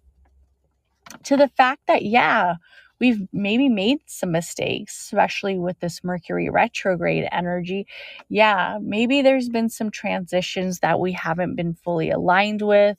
to 1.24 1.38
the 1.38 1.48
fact 1.48 1.84
that, 1.88 2.04
yeah, 2.04 2.56
we've 3.00 3.22
maybe 3.32 3.70
made 3.70 4.00
some 4.08 4.32
mistakes, 4.32 5.00
especially 5.00 5.58
with 5.58 5.80
this 5.80 6.04
Mercury 6.04 6.50
retrograde 6.50 7.28
energy. 7.32 7.88
Yeah, 8.28 8.78
maybe 8.82 9.22
there's 9.22 9.50
been 9.50 9.70
some 9.70 9.90
transitions 9.90 10.80
that 10.80 11.00
we 11.00 11.14
haven't 11.14 11.56
been 11.56 11.76
fully 11.76 12.12
aligned 12.12 12.62
with. 12.62 12.98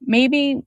Maybe 0.00 0.60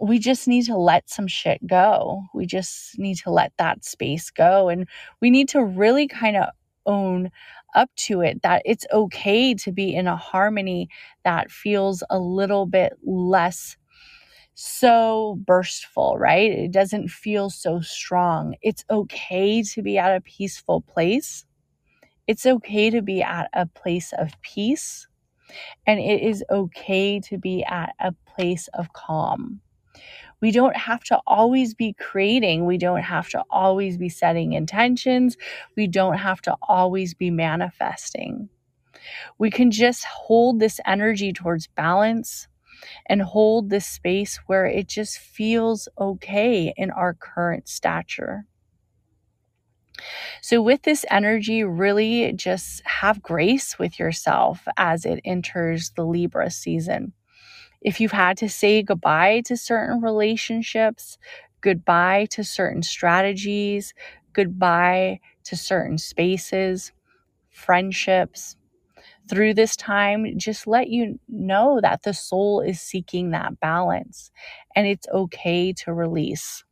we 0.00 0.18
just 0.18 0.48
need 0.48 0.64
to 0.66 0.76
let 0.76 1.10
some 1.10 1.26
shit 1.26 1.64
go. 1.66 2.22
We 2.34 2.46
just 2.46 2.98
need 2.98 3.16
to 3.18 3.30
let 3.30 3.52
that 3.58 3.84
space 3.84 4.30
go. 4.30 4.68
And 4.68 4.88
we 5.20 5.30
need 5.30 5.48
to 5.50 5.62
really 5.62 6.08
kind 6.08 6.36
of 6.36 6.48
own 6.86 7.30
up 7.74 7.90
to 7.94 8.22
it 8.22 8.42
that 8.42 8.62
it's 8.64 8.86
okay 8.92 9.54
to 9.54 9.70
be 9.70 9.94
in 9.94 10.06
a 10.06 10.16
harmony 10.16 10.88
that 11.24 11.50
feels 11.50 12.02
a 12.10 12.18
little 12.18 12.66
bit 12.66 12.94
less 13.04 13.76
so 14.54 15.38
burstful, 15.44 16.18
right? 16.18 16.50
It 16.50 16.72
doesn't 16.72 17.08
feel 17.08 17.50
so 17.50 17.80
strong. 17.80 18.56
It's 18.62 18.84
okay 18.90 19.62
to 19.62 19.82
be 19.82 19.98
at 19.98 20.16
a 20.16 20.20
peaceful 20.20 20.80
place. 20.80 21.44
It's 22.26 22.46
okay 22.46 22.90
to 22.90 23.02
be 23.02 23.22
at 23.22 23.48
a 23.52 23.66
place 23.66 24.12
of 24.18 24.32
peace. 24.40 25.06
And 25.86 26.00
it 26.00 26.22
is 26.22 26.44
okay 26.50 27.20
to 27.20 27.38
be 27.38 27.64
at 27.64 27.94
a 27.98 28.12
place 28.26 28.68
of 28.74 28.92
calm. 28.92 29.60
We 30.40 30.50
don't 30.50 30.76
have 30.76 31.04
to 31.04 31.20
always 31.26 31.74
be 31.74 31.94
creating. 31.94 32.66
We 32.66 32.78
don't 32.78 33.02
have 33.02 33.28
to 33.30 33.44
always 33.50 33.98
be 33.98 34.08
setting 34.08 34.52
intentions. 34.52 35.36
We 35.76 35.86
don't 35.86 36.16
have 36.16 36.40
to 36.42 36.56
always 36.62 37.14
be 37.14 37.30
manifesting. 37.30 38.48
We 39.38 39.50
can 39.50 39.70
just 39.70 40.04
hold 40.04 40.60
this 40.60 40.80
energy 40.86 41.32
towards 41.32 41.66
balance 41.66 42.48
and 43.06 43.22
hold 43.22 43.68
this 43.68 43.86
space 43.86 44.40
where 44.46 44.66
it 44.66 44.88
just 44.88 45.18
feels 45.18 45.88
okay 45.98 46.72
in 46.76 46.90
our 46.90 47.14
current 47.14 47.68
stature. 47.68 48.46
So, 50.40 50.62
with 50.62 50.82
this 50.82 51.04
energy, 51.10 51.62
really 51.62 52.32
just 52.32 52.80
have 52.86 53.22
grace 53.22 53.78
with 53.78 53.98
yourself 53.98 54.66
as 54.78 55.04
it 55.04 55.20
enters 55.26 55.90
the 55.90 56.06
Libra 56.06 56.50
season 56.50 57.12
if 57.82 58.00
you've 58.00 58.12
had 58.12 58.36
to 58.38 58.48
say 58.48 58.82
goodbye 58.82 59.42
to 59.46 59.56
certain 59.56 60.00
relationships, 60.02 61.18
goodbye 61.60 62.26
to 62.30 62.44
certain 62.44 62.82
strategies, 62.82 63.94
goodbye 64.32 65.20
to 65.44 65.56
certain 65.56 65.98
spaces, 65.98 66.92
friendships, 67.50 68.56
through 69.28 69.54
this 69.54 69.76
time, 69.76 70.26
just 70.38 70.66
let 70.66 70.88
you 70.88 71.18
know 71.28 71.80
that 71.82 72.02
the 72.02 72.12
soul 72.14 72.60
is 72.60 72.80
seeking 72.80 73.30
that 73.30 73.60
balance 73.60 74.30
and 74.76 74.86
it's 74.86 75.06
okay 75.08 75.72
to 75.72 75.92
release. 75.92 76.64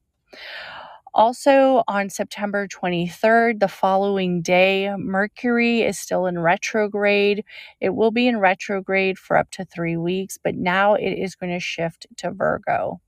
Also, 1.18 1.82
on 1.88 2.08
September 2.08 2.68
23rd, 2.68 3.58
the 3.58 3.66
following 3.66 4.40
day, 4.40 4.94
Mercury 4.96 5.82
is 5.82 5.98
still 5.98 6.26
in 6.26 6.38
retrograde. 6.38 7.44
It 7.80 7.90
will 7.96 8.12
be 8.12 8.28
in 8.28 8.38
retrograde 8.38 9.18
for 9.18 9.36
up 9.36 9.50
to 9.50 9.64
three 9.64 9.96
weeks, 9.96 10.38
but 10.40 10.54
now 10.54 10.94
it 10.94 11.10
is 11.10 11.34
going 11.34 11.52
to 11.52 11.58
shift 11.58 12.06
to 12.18 12.30
Virgo. 12.30 13.00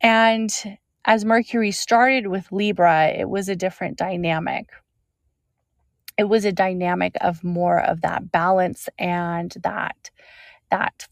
And 0.00 0.50
as 1.04 1.26
Mercury 1.26 1.72
started 1.72 2.28
with 2.28 2.50
Libra, 2.50 3.08
it 3.08 3.28
was 3.28 3.50
a 3.50 3.54
different 3.54 3.98
dynamic. 3.98 4.70
It 6.16 6.24
was 6.24 6.46
a 6.46 6.52
dynamic 6.52 7.18
of 7.20 7.44
more 7.44 7.82
of 7.82 8.00
that 8.00 8.32
balance 8.32 8.88
and 8.98 9.54
that 9.62 10.10
that 10.70 11.06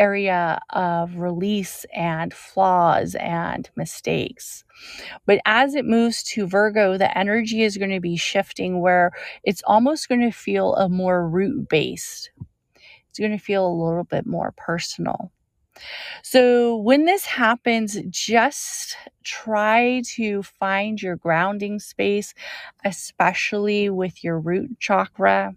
area 0.00 0.58
of 0.70 1.16
release 1.16 1.84
and 1.94 2.32
flaws 2.32 3.14
and 3.16 3.68
mistakes. 3.76 4.64
But 5.26 5.40
as 5.44 5.74
it 5.74 5.84
moves 5.84 6.22
to 6.24 6.46
Virgo, 6.46 6.96
the 6.96 7.16
energy 7.16 7.62
is 7.62 7.76
going 7.76 7.90
to 7.90 8.00
be 8.00 8.16
shifting 8.16 8.80
where 8.80 9.12
it's 9.44 9.62
almost 9.66 10.08
going 10.08 10.22
to 10.22 10.32
feel 10.32 10.74
a 10.76 10.88
more 10.88 11.28
root 11.28 11.68
based. 11.68 12.30
It's 13.10 13.18
going 13.18 13.32
to 13.32 13.38
feel 13.38 13.66
a 13.66 13.80
little 13.84 14.04
bit 14.04 14.26
more 14.26 14.54
personal. 14.56 15.30
So, 16.22 16.76
when 16.76 17.04
this 17.04 17.24
happens, 17.24 17.98
just 18.10 18.96
try 19.24 20.02
to 20.14 20.42
find 20.42 21.00
your 21.00 21.16
grounding 21.16 21.78
space, 21.78 22.34
especially 22.84 23.88
with 23.88 24.22
your 24.22 24.38
root 24.38 24.78
chakra. 24.78 25.54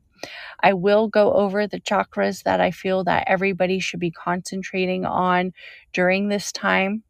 I 0.62 0.74
will 0.74 1.08
go 1.08 1.34
over 1.34 1.68
the 1.68 1.80
chakras 1.82 2.44
that 2.44 2.62
I 2.62 2.72
feel 2.72 3.04
that 3.06 3.26
everybody 3.28 3.80
should 3.80 4.00
be 4.00 4.12
concentrating 4.12 5.06
on 5.06 5.54
during 5.94 6.30
this 6.30 6.52
time. 6.52 7.04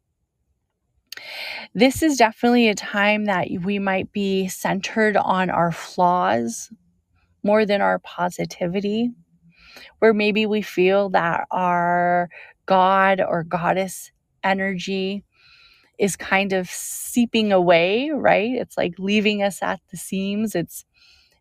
This 1.74 2.02
is 2.02 2.16
definitely 2.16 2.68
a 2.68 2.74
time 2.74 3.26
that 3.26 3.48
we 3.62 3.78
might 3.78 4.12
be 4.12 4.48
centered 4.48 5.16
on 5.16 5.50
our 5.50 5.72
flaws 5.72 6.70
more 7.42 7.66
than 7.66 7.80
our 7.80 7.98
positivity, 8.00 9.10
where 9.98 10.14
maybe 10.14 10.46
we 10.46 10.62
feel 10.62 11.10
that 11.10 11.46
our 11.50 12.28
God 12.66 13.20
or 13.20 13.44
goddess 13.44 14.10
energy 14.42 15.24
is 15.98 16.16
kind 16.16 16.52
of 16.52 16.68
seeping 16.68 17.52
away, 17.52 18.10
right? 18.10 18.50
It's 18.52 18.76
like 18.76 18.94
leaving 18.98 19.42
us 19.42 19.62
at 19.62 19.80
the 19.90 19.96
seams. 19.96 20.54
It's 20.54 20.84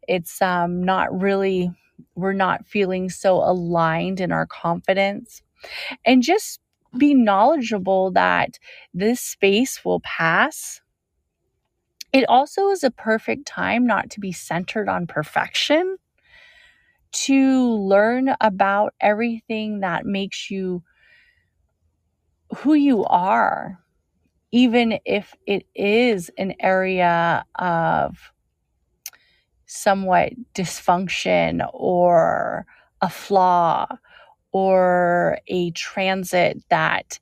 it's 0.08 0.42
um, 0.42 0.84
not 0.84 1.22
really, 1.22 1.72
we're 2.16 2.34
not 2.34 2.66
feeling 2.66 3.10
so 3.10 3.38
aligned 3.38 4.20
in 4.20 4.32
our 4.32 4.46
confidence. 4.46 5.42
And 6.06 6.24
just 6.24 6.60
be 6.98 7.14
knowledgeable 7.14 8.12
that 8.12 8.60
this 8.94 9.22
space 9.22 9.84
will 9.84 10.02
pass. 10.02 10.82
It 12.12 12.26
also 12.30 12.70
is 12.70 12.84
a 12.84 12.92
perfect 12.92 13.48
time 13.48 13.88
not 13.88 14.10
to 14.12 14.20
be 14.20 14.32
centered 14.32 14.88
on 14.90 15.08
perfection, 15.08 15.98
to 17.14 17.72
learn 17.72 18.36
about 18.42 18.94
everything 19.00 19.80
that 19.80 20.06
makes 20.06 20.52
you 20.52 20.84
who 22.58 22.74
you 22.74 23.04
are, 23.06 23.80
even 24.52 25.00
if 25.06 25.36
it 25.48 25.66
is 25.76 26.30
an 26.38 26.54
area 26.60 27.46
of 27.56 28.33
somewhat 29.74 30.34
dysfunction 30.54 31.68
or 31.74 32.66
a 33.02 33.10
flaw 33.10 33.88
or 34.52 35.40
a 35.48 35.72
transit 35.72 36.64
that 36.70 37.20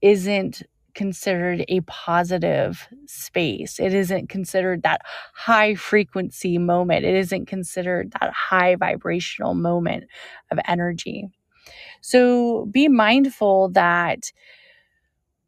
isn't 0.00 0.62
considered 0.94 1.64
a 1.68 1.80
positive 1.82 2.88
space. 3.06 3.78
It 3.78 3.92
isn't 3.94 4.28
considered 4.28 4.82
that 4.82 5.02
high 5.34 5.74
frequency 5.74 6.58
moment. 6.58 7.04
It 7.04 7.14
isn't 7.14 7.46
considered 7.46 8.12
that 8.18 8.32
high 8.32 8.76
vibrational 8.76 9.54
moment 9.54 10.04
of 10.50 10.58
energy. 10.66 11.28
So 12.00 12.66
be 12.72 12.88
mindful 12.88 13.68
that 13.70 14.32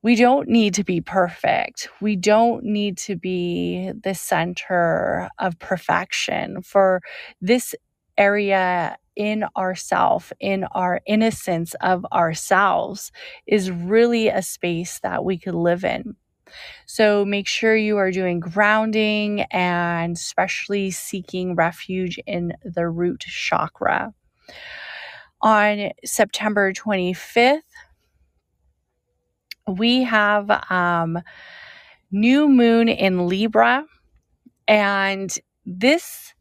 we 0.02 0.16
don't 0.16 0.48
need 0.48 0.74
to 0.74 0.84
be 0.84 1.00
perfect. 1.00 1.88
We 2.00 2.16
don't 2.16 2.64
need 2.64 2.98
to 2.98 3.16
be 3.16 3.92
the 4.02 4.14
center 4.14 5.28
of 5.38 5.58
perfection 5.58 6.62
for 6.62 7.00
this 7.40 7.74
area 8.18 8.96
in 9.14 9.44
ourself, 9.56 10.32
in 10.40 10.64
our 10.72 11.00
innocence 11.06 11.74
of 11.80 12.04
ourselves, 12.12 13.12
is 13.46 13.70
really 13.70 14.28
a 14.28 14.42
space 14.42 14.98
that 15.00 15.24
we 15.24 15.38
could 15.38 15.54
live 15.54 15.84
in. 15.84 16.16
So 16.86 17.24
make 17.24 17.48
sure 17.48 17.76
you 17.76 17.96
are 17.98 18.10
doing 18.10 18.40
grounding 18.40 19.42
and 19.50 20.16
especially 20.16 20.90
seeking 20.90 21.54
refuge 21.54 22.18
in 22.26 22.54
the 22.64 22.88
root 22.88 23.20
chakra. 23.20 24.12
On 25.40 25.90
September 26.04 26.72
25th, 26.72 27.60
we 29.78 30.02
have 30.04 30.50
um, 30.70 31.20
new 32.10 32.48
moon 32.48 32.88
in 32.88 33.26
Libra, 33.28 33.84
and 34.68 35.36
this 35.66 36.34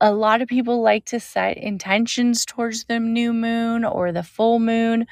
a 0.00 0.12
lot 0.12 0.42
of 0.42 0.48
people 0.48 0.82
like 0.82 1.06
to 1.06 1.20
set 1.20 1.56
intentions 1.56 2.44
towards 2.44 2.84
the 2.84 3.00
new 3.00 3.32
moon 3.32 3.84
or 3.84 4.12
the 4.12 4.22
full 4.22 4.58
moon, 4.58 5.06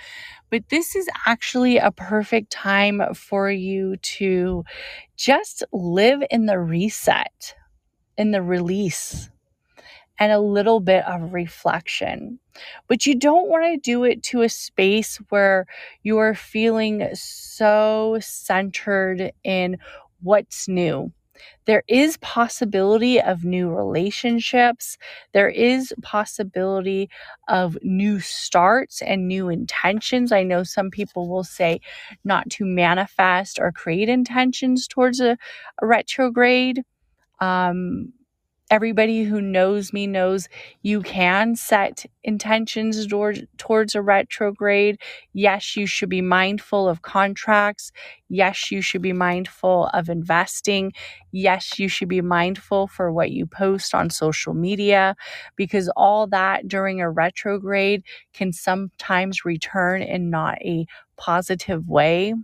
but 0.51 0.68
this 0.68 0.95
is 0.95 1.09
actually 1.27 1.79
a 1.79 1.90
perfect 1.90 2.53
time 2.53 3.01
for 3.14 3.51
you 3.51 3.97
to 3.99 4.64
just 5.16 5.64
live 5.73 6.23
in 6.31 6.47
the 6.47 6.59
reset, 6.59 7.55
in 8.18 8.33
the 8.33 8.42
release, 8.42 9.31
and 10.22 10.30
a 10.30 10.38
little 10.38 10.78
bit 10.78 11.04
of 11.08 11.32
reflection. 11.32 12.38
But 12.87 13.06
you 13.06 13.16
don't 13.16 13.48
want 13.48 13.64
to 13.64 13.76
do 13.76 14.04
it 14.04 14.22
to 14.24 14.42
a 14.42 14.48
space 14.48 15.16
where 15.30 15.66
you 16.04 16.18
are 16.18 16.37
feeling 16.37 17.08
so 17.12 18.18
centered 18.20 19.32
in 19.42 19.78
what's 20.22 20.68
new. 20.68 21.11
There 21.64 21.82
is 21.88 22.18
possibility 22.18 23.20
of 23.20 23.44
new 23.44 23.68
relationships. 23.68 24.96
There 25.32 25.48
is 25.48 25.92
possibility 26.02 27.11
of 27.48 27.76
new 27.82 28.20
starts 28.20 29.02
and 29.02 29.26
new 29.26 29.48
intentions. 29.48 30.30
I 30.30 30.44
know 30.44 30.62
some 30.62 30.88
people 30.88 31.28
will 31.28 31.42
say 31.42 31.80
not 32.22 32.48
to 32.50 32.64
manifest 32.64 33.58
or 33.58 33.72
create 33.72 34.08
intentions 34.08 34.87
towards 34.87 35.18
a, 35.18 35.37
a 35.80 35.87
retrograde. 35.87 36.85
Um, 37.40 38.12
everybody 38.72 39.24
who 39.24 39.40
knows 39.42 39.92
me 39.92 40.06
knows 40.08 40.48
you 40.82 41.02
can 41.02 41.54
set 41.56 42.06
intentions 42.24 43.06
towards, 43.06 43.42
towards 43.58 43.94
a 43.94 44.02
retrograde. 44.02 44.98
Yes, 45.35 45.76
you 45.76 45.87
should 45.87 46.08
be 46.08 46.22
mindful 46.22 46.88
of 46.88 47.02
contracts. 47.02 47.92
Yes, 48.30 48.70
you 48.72 48.80
should 48.80 49.02
be 49.02 49.12
mindful 49.12 49.88
of 49.92 50.08
investing. 50.08 50.92
Yes, 51.32 51.78
you 51.78 51.88
should 51.88 52.08
be 52.08 52.22
mindful 52.22 52.88
for 52.88 53.12
what 53.12 53.30
you 53.30 53.46
post 53.46 53.94
on 53.94 54.11
social 54.11 54.54
media 54.54 55.16
because 55.56 55.90
all 55.96 56.26
that 56.28 56.66
during 56.66 57.02
a 57.02 57.11
retrograde 57.11 58.02
can 58.32 58.52
sometimes 58.52 59.44
return 59.44 60.02
in 60.02 60.30
not 60.30 60.58
a 60.62 60.87
positive 61.16 61.88
way. 61.88 62.35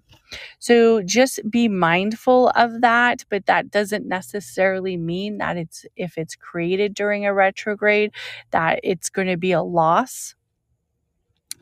So 0.58 1.02
just 1.02 1.40
be 1.50 1.68
mindful 1.68 2.50
of 2.54 2.80
that, 2.82 3.24
but 3.30 3.46
that 3.46 3.70
doesn't 3.70 4.06
necessarily 4.06 4.96
mean 4.96 5.38
that 5.38 5.56
it's 5.56 5.86
if 5.96 6.18
it's 6.18 6.36
created 6.36 6.94
during 6.94 7.24
a 7.24 7.34
retrograde 7.34 8.12
that 8.50 8.80
it's 8.82 9.08
going 9.08 9.28
to 9.28 9.36
be 9.36 9.52
a 9.52 9.62
loss. 9.62 10.34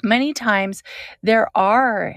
Many 0.03 0.33
times 0.33 0.83
there 1.23 1.49
are 1.57 2.17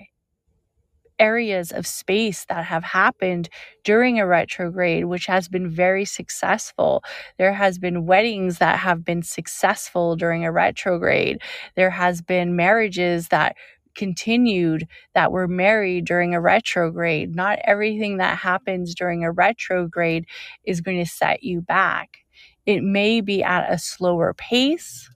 areas 1.19 1.71
of 1.71 1.85
space 1.85 2.45
that 2.45 2.65
have 2.65 2.83
happened 2.83 3.49
during 3.83 4.19
a 4.19 4.25
retrograde, 4.25 5.05
which 5.05 5.25
has 5.25 5.47
been 5.47 5.69
very 5.69 6.05
successful. 6.05 7.03
There 7.37 7.53
has 7.53 7.77
been 7.77 8.05
weddings 8.05 8.57
that 8.59 8.79
have 8.79 9.03
been 9.03 9.21
successful 9.21 10.15
during 10.15 10.45
a 10.45 10.51
retrograde. 10.51 11.41
There 11.75 11.89
has 11.89 12.21
been 12.21 12.55
marriages 12.55 13.27
that 13.27 13.55
continued 13.95 14.87
that 15.13 15.31
were 15.31 15.47
married 15.47 16.05
during 16.05 16.33
a 16.33 16.41
retrograde. 16.41 17.35
Not 17.35 17.59
everything 17.63 18.17
that 18.17 18.37
happens 18.37 18.95
during 18.95 19.23
a 19.23 19.31
retrograde 19.31 20.25
is 20.63 20.81
going 20.81 20.97
to 20.99 21.09
set 21.09 21.43
you 21.43 21.61
back. 21.61 22.19
It 22.65 22.83
may 22.83 23.21
be 23.21 23.43
at 23.43 23.71
a 23.71 23.77
slower 23.79 24.33
pace. 24.33 25.09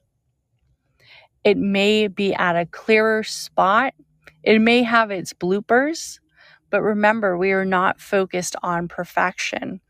It 1.43 1.57
may 1.57 2.07
be 2.07 2.33
at 2.33 2.55
a 2.55 2.65
clearer 2.65 3.23
spot. 3.23 3.93
It 4.43 4.59
may 4.59 4.83
have 4.83 5.12
its 5.12 5.33
bloopers, 5.33 6.19
but 6.69 6.81
remember, 6.81 7.38
we 7.38 7.51
are 7.51 7.65
not 7.65 8.01
focused 8.01 8.55
on 8.63 8.88
perfection. 8.88 9.81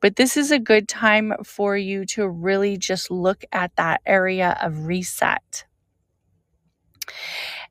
But 0.00 0.16
this 0.16 0.36
is 0.36 0.52
a 0.52 0.58
good 0.58 0.88
time 0.88 1.34
for 1.44 1.76
you 1.76 2.04
to 2.06 2.28
really 2.28 2.76
just 2.76 3.10
look 3.10 3.44
at 3.52 3.74
that 3.76 4.00
area 4.06 4.56
of 4.62 4.86
reset. 4.86 5.64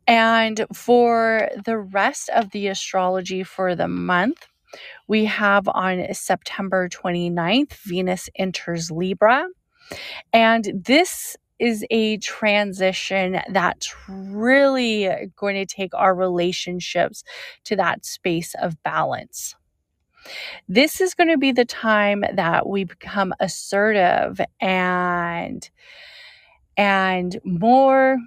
And 0.07 0.65
for 0.73 1.49
the 1.65 1.77
rest 1.77 2.29
of 2.29 2.51
the 2.51 2.67
astrology 2.67 3.43
for 3.43 3.75
the 3.75 3.87
month, 3.87 4.47
we 5.07 5.25
have 5.25 5.67
on 5.67 6.13
September 6.13 6.89
29th, 6.89 7.73
Venus 7.85 8.29
enters 8.35 8.91
Libra. 8.91 9.47
And 10.33 10.71
this 10.85 11.37
is 11.59 11.85
a 11.89 12.17
transition 12.17 13.39
that's 13.49 13.93
really 14.09 15.31
going 15.37 15.55
to 15.55 15.65
take 15.65 15.93
our 15.93 16.13
relationships 16.13 17.23
to 17.63 17.75
that 17.77 18.05
space 18.05 18.53
of 18.61 18.81
balance. 18.83 19.55
This 20.67 20.99
is 20.99 21.13
going 21.13 21.29
to 21.29 21.37
be 21.37 21.51
the 21.51 21.65
time 21.65 22.23
that 22.33 22.67
we 22.67 22.83
become 22.83 23.33
assertive 23.39 24.41
and 24.59 25.69
and 26.77 27.39
more 27.45 28.17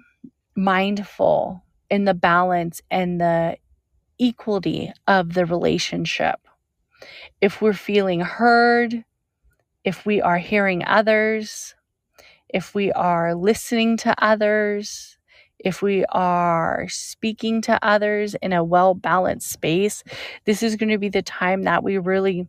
mindful 0.55 1.61
in 1.89 2.05
the 2.05 2.13
balance 2.13 2.81
and 2.91 3.19
the 3.19 3.57
equality 4.19 4.91
of 5.07 5.33
the 5.33 5.45
relationship. 5.45 6.39
If 7.41 7.61
we're 7.61 7.73
feeling 7.73 8.19
heard, 8.19 9.03
if 9.83 10.05
we 10.05 10.21
are 10.21 10.37
hearing 10.37 10.83
others, 10.85 11.75
if 12.49 12.75
we 12.75 12.91
are 12.91 13.35
listening 13.35 13.97
to 13.97 14.15
others, 14.23 15.17
if 15.59 15.81
we 15.81 16.05
are 16.05 16.87
speaking 16.89 17.61
to 17.61 17.83
others 17.85 18.35
in 18.35 18.53
a 18.53 18.63
well 18.63 18.93
balanced 18.93 19.51
space, 19.51 20.03
this 20.45 20.63
is 20.63 20.75
going 20.75 20.89
to 20.89 20.97
be 20.97 21.09
the 21.09 21.21
time 21.21 21.63
that 21.63 21.83
we 21.83 21.97
really 21.97 22.47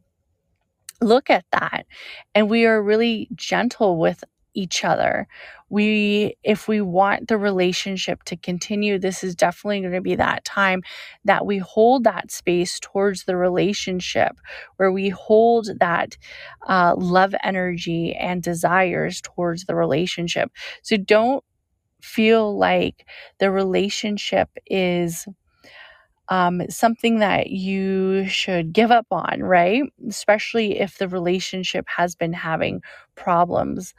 look 1.01 1.31
at 1.31 1.45
that 1.53 1.87
and 2.35 2.51
we 2.51 2.67
are 2.67 2.83
really 2.83 3.29
gentle 3.35 3.99
with 3.99 4.23
each 4.55 4.85
other. 4.85 5.27
We, 5.71 6.37
if 6.43 6.69
we 6.69 6.81
want 6.81 7.29
the 7.29 7.39
relationship 7.39 8.25
to 8.25 8.37
continue, 8.37 8.99
this 8.99 9.25
is 9.25 9.35
definitely 9.37 9.81
going 9.81 9.93
to 9.93 10.01
be 10.01 10.17
that 10.17 10.45
time 10.45 10.83
that 11.25 11.47
we 11.47 11.59
hold 11.59 12.05
that 12.05 12.31
space 12.31 12.79
towards 12.81 13.25
the 13.25 13.37
relationship, 13.37 14.33
where 14.77 14.93
we 14.93 15.09
hold 15.09 15.69
that 15.79 16.19
uh, 16.67 16.95
love 16.99 17.35
energy 17.43 18.15
and 18.15 18.43
desires 18.43 19.21
towards 19.23 19.65
the 19.65 19.77
relationship. 19.77 20.51
So 20.83 20.97
don't 20.97 21.45
feel 22.03 22.59
like 22.59 23.07
the 23.39 23.51
relationship 23.51 24.49
is 24.67 25.27
um, 26.31 26.63
something 26.71 27.19
that 27.19 27.49
you 27.51 28.27
should 28.29 28.73
give 28.73 28.91
up 28.91 29.07
on, 29.11 29.43
right? 29.43 29.83
Especially 30.09 30.79
if 30.79 30.99
the 30.99 31.09
relationship 31.09 31.87
has 31.89 32.15
been 32.15 32.33
having 32.33 32.81
problems 33.17 33.95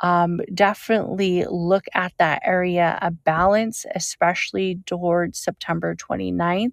um, 0.00 0.40
definitely 0.52 1.44
look 1.48 1.84
at 1.94 2.12
that 2.18 2.42
area 2.44 2.98
of 3.02 3.24
balance, 3.24 3.86
especially 3.94 4.80
towards 4.86 5.38
September 5.38 5.94
29th. 5.94 6.72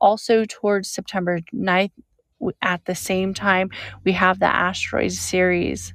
Also, 0.00 0.44
towards 0.46 0.90
September 0.90 1.40
9th, 1.54 1.90
at 2.62 2.84
the 2.86 2.94
same 2.94 3.34
time, 3.34 3.68
we 4.04 4.12
have 4.12 4.40
the 4.40 4.46
asteroid 4.46 5.12
Ceres 5.12 5.92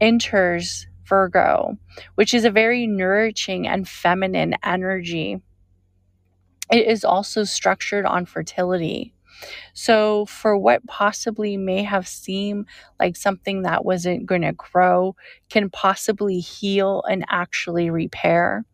enters 0.00 0.86
Virgo, 1.04 1.76
which 2.14 2.32
is 2.32 2.44
a 2.44 2.50
very 2.50 2.86
nourishing 2.86 3.66
and 3.66 3.88
feminine 3.88 4.54
energy. 4.62 5.40
It 6.70 6.86
is 6.86 7.04
also 7.04 7.44
structured 7.44 8.06
on 8.06 8.26
fertility. 8.26 9.12
So, 9.74 10.26
for 10.26 10.56
what 10.56 10.86
possibly 10.86 11.56
may 11.56 11.82
have 11.82 12.06
seemed 12.06 12.66
like 12.98 13.16
something 13.16 13.62
that 13.62 13.84
wasn't 13.84 14.26
going 14.26 14.42
to 14.42 14.52
grow, 14.52 15.16
can 15.48 15.70
possibly 15.70 16.40
heal 16.40 17.02
and 17.08 17.24
actually 17.28 17.90
repair. 17.90 18.64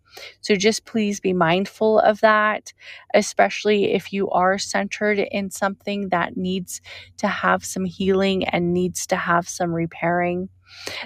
So, 0.41 0.57
just 0.57 0.85
please 0.85 1.21
be 1.21 1.33
mindful 1.33 2.01
of 2.01 2.21
that, 2.21 2.73
especially 3.15 3.93
if 3.93 4.13
you 4.13 4.29
are 4.31 4.59
centered 4.59 5.19
in 5.19 5.51
something 5.51 6.09
that 6.09 6.37
needs 6.37 6.81
to 7.19 7.29
have 7.29 7.65
some 7.65 7.85
healing 7.85 8.45
and 8.49 8.73
needs 8.73 9.07
to 9.09 9.17
have 9.17 9.49
some 9.49 9.73
repairing. 9.73 10.49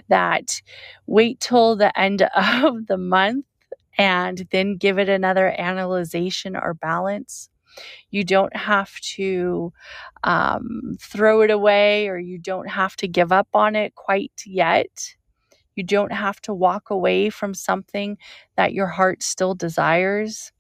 That 0.09 0.63
wait 1.07 1.41
till 1.41 1.77
the 1.77 1.97
end 1.99 2.23
of 2.37 2.87
the 2.87 2.99
month 2.99 3.47
and 4.01 4.49
then 4.53 4.79
give 4.79 4.99
it 4.99 5.11
another 5.11 5.49
analyzation 5.61 6.57
or 6.57 6.75
balance 6.75 7.45
you 8.11 8.25
don't 8.25 8.57
have 8.57 8.99
to 9.01 9.73
um, 10.25 10.97
throw 11.01 11.43
it 11.43 11.53
away 11.53 12.09
or 12.09 12.19
you 12.19 12.39
don't 12.39 12.69
have 12.71 12.97
to 12.97 13.09
give 13.09 13.33
up 13.33 13.49
on 13.55 13.77
it 13.77 13.95
quite 13.97 14.33
yet. 14.47 15.15
You 15.77 15.85
don't 15.85 16.13
have 16.13 16.41
to 16.43 16.55
walk 16.55 16.91
away 16.91 17.31
from 17.31 17.55
something 17.55 18.19
that 18.57 18.75
your 18.75 18.89
heart 18.89 19.23
still 19.23 19.55
desires. 19.55 20.53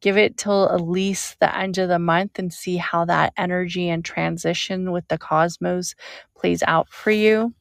Give 0.00 0.16
it 0.18 0.36
till 0.36 0.70
at 0.70 0.80
least 0.82 1.38
the 1.40 1.56
end 1.56 1.78
of 1.78 1.88
the 1.88 1.98
month 1.98 2.38
and 2.38 2.52
see 2.52 2.76
how 2.76 3.04
that 3.06 3.32
energy 3.38 3.88
and 3.88 4.04
transition 4.04 4.92
with 4.92 5.08
the 5.08 5.18
cosmos 5.18 5.94
plays 6.36 6.62
out 6.66 6.88
for 6.90 7.10
you. 7.10 7.54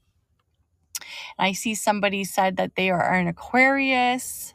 I 1.39 1.53
see 1.53 1.75
somebody 1.75 2.23
said 2.23 2.57
that 2.57 2.75
they 2.75 2.89
are 2.91 3.13
an 3.13 3.27
Aquarius. 3.27 4.53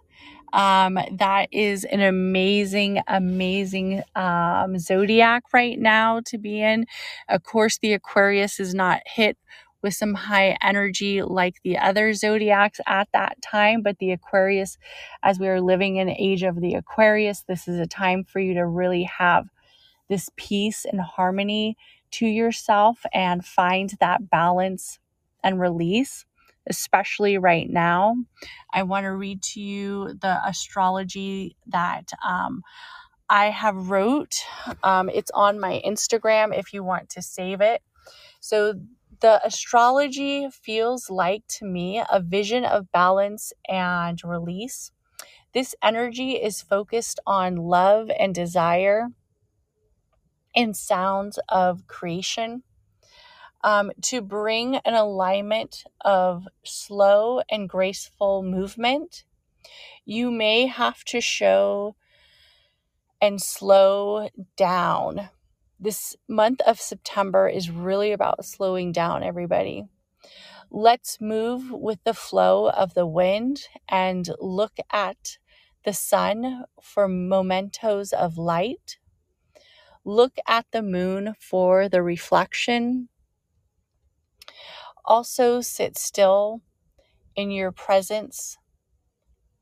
Um, 0.53 0.99
that 1.19 1.49
is 1.53 1.85
an 1.85 2.01
amazing, 2.03 3.03
amazing 3.09 4.03
um, 4.17 4.79
zodiac 4.79 5.45
right 5.55 5.79
now 5.79 6.21
to 6.27 6.39
be 6.39 6.63
in. 6.63 6.87
Of 7.29 7.45
course, 7.45 7.79
the 7.79 7.95
Aquarius 7.95 8.61
is 8.61 8.75
not 8.75 9.03
hit 9.07 9.39
with 9.83 9.95
some 9.95 10.15
high 10.15 10.57
energy 10.63 11.23
like 11.23 11.57
the 11.65 11.79
other 11.79 12.15
zodiacs 12.15 12.81
at 12.87 13.09
that 13.15 13.41
time. 13.43 13.83
But 13.83 13.99
the 13.99 14.13
Aquarius, 14.13 14.79
as 15.23 15.39
we 15.41 15.49
are 15.49 15.61
living 15.63 15.97
in 15.97 16.11
age 16.11 16.43
of 16.43 16.61
the 16.61 16.75
Aquarius, 16.75 17.45
this 17.49 17.69
is 17.69 17.79
a 17.79 17.87
time 17.87 18.25
for 18.25 18.41
you 18.41 18.55
to 18.55 18.67
really 18.67 19.05
have 19.05 19.47
this 20.11 20.31
peace 20.37 20.87
and 20.87 21.03
harmony 21.03 21.77
to 22.13 22.27
yourself 22.27 23.05
and 23.15 23.45
find 23.45 23.95
that 24.01 24.31
balance 24.31 25.01
and 25.45 25.61
release 25.61 26.27
especially 26.69 27.39
right 27.39 27.69
now. 27.69 28.17
I 28.73 28.83
want 28.85 29.05
to 29.05 29.13
read 29.13 29.43
to 29.55 29.61
you 29.61 30.15
the 30.21 30.41
astrology 30.47 31.57
that 31.67 32.11
um, 32.27 32.63
I 33.29 33.47
have 33.47 33.91
wrote. 33.91 34.37
Um, 34.83 35.09
it's 35.09 35.31
on 35.33 35.61
my 35.61 35.83
Instagram 35.87 36.57
if 36.57 36.73
you 36.73 36.85
want 36.85 37.11
to 37.11 37.23
save 37.23 37.61
it. 37.61 37.83
So 38.41 38.75
the 39.21 39.41
astrology 39.45 40.49
feels 40.51 41.11
like 41.11 41.45
to 41.59 41.65
me 41.65 42.03
a 42.11 42.21
vision 42.21 42.65
of 42.65 42.91
balance 42.93 43.53
and 43.69 44.21
release. 44.25 44.93
This 45.55 45.75
energy 45.83 46.33
is 46.33 46.63
focused 46.63 47.21
on 47.27 47.57
love 47.57 48.11
and 48.19 48.35
desire 48.35 49.09
and 50.55 50.77
sounds 50.77 51.39
of 51.49 51.87
creation 51.87 52.63
um, 53.65 53.93
to 54.03 54.21
bring 54.21 54.77
an 54.77 54.95
alignment 54.95 55.85
of 56.01 56.47
slow 56.65 57.41
and 57.51 57.69
graceful 57.69 58.43
movement. 58.43 59.25
You 60.05 60.31
may 60.31 60.67
have 60.67 61.05
to 61.07 61.21
show 61.21 61.97
and 63.21 63.41
slow 63.41 64.29
down. 64.57 65.31
This 65.79 66.17
month 66.29 66.61
of 66.63 66.81
September 66.81 67.49
is 67.49 67.71
really 67.71 68.13
about 68.13 68.45
slowing 68.45 68.93
down, 68.93 69.23
everybody. 69.23 69.85
Let's 70.71 71.21
move 71.21 71.71
with 71.71 72.03
the 72.05 72.15
flow 72.15 72.71
of 72.71 72.95
the 72.95 73.07
wind 73.07 73.69
and 73.89 74.29
look 74.41 74.79
at 74.91 75.39
the 75.85 75.93
sun 75.93 76.65
for 76.81 77.09
mementos 77.09 78.13
of 78.13 78.39
light. 78.39 78.99
Look 80.05 80.37
at 80.49 80.67
the 80.73 80.83
moon 80.83 81.35
for 81.39 81.89
the 81.89 82.03
reflection 82.03 83.09
also, 85.05 85.61
sit 85.61 85.99
still 85.99 86.63
in 87.37 87.51
your 87.51 87.73
presence 87.73 88.59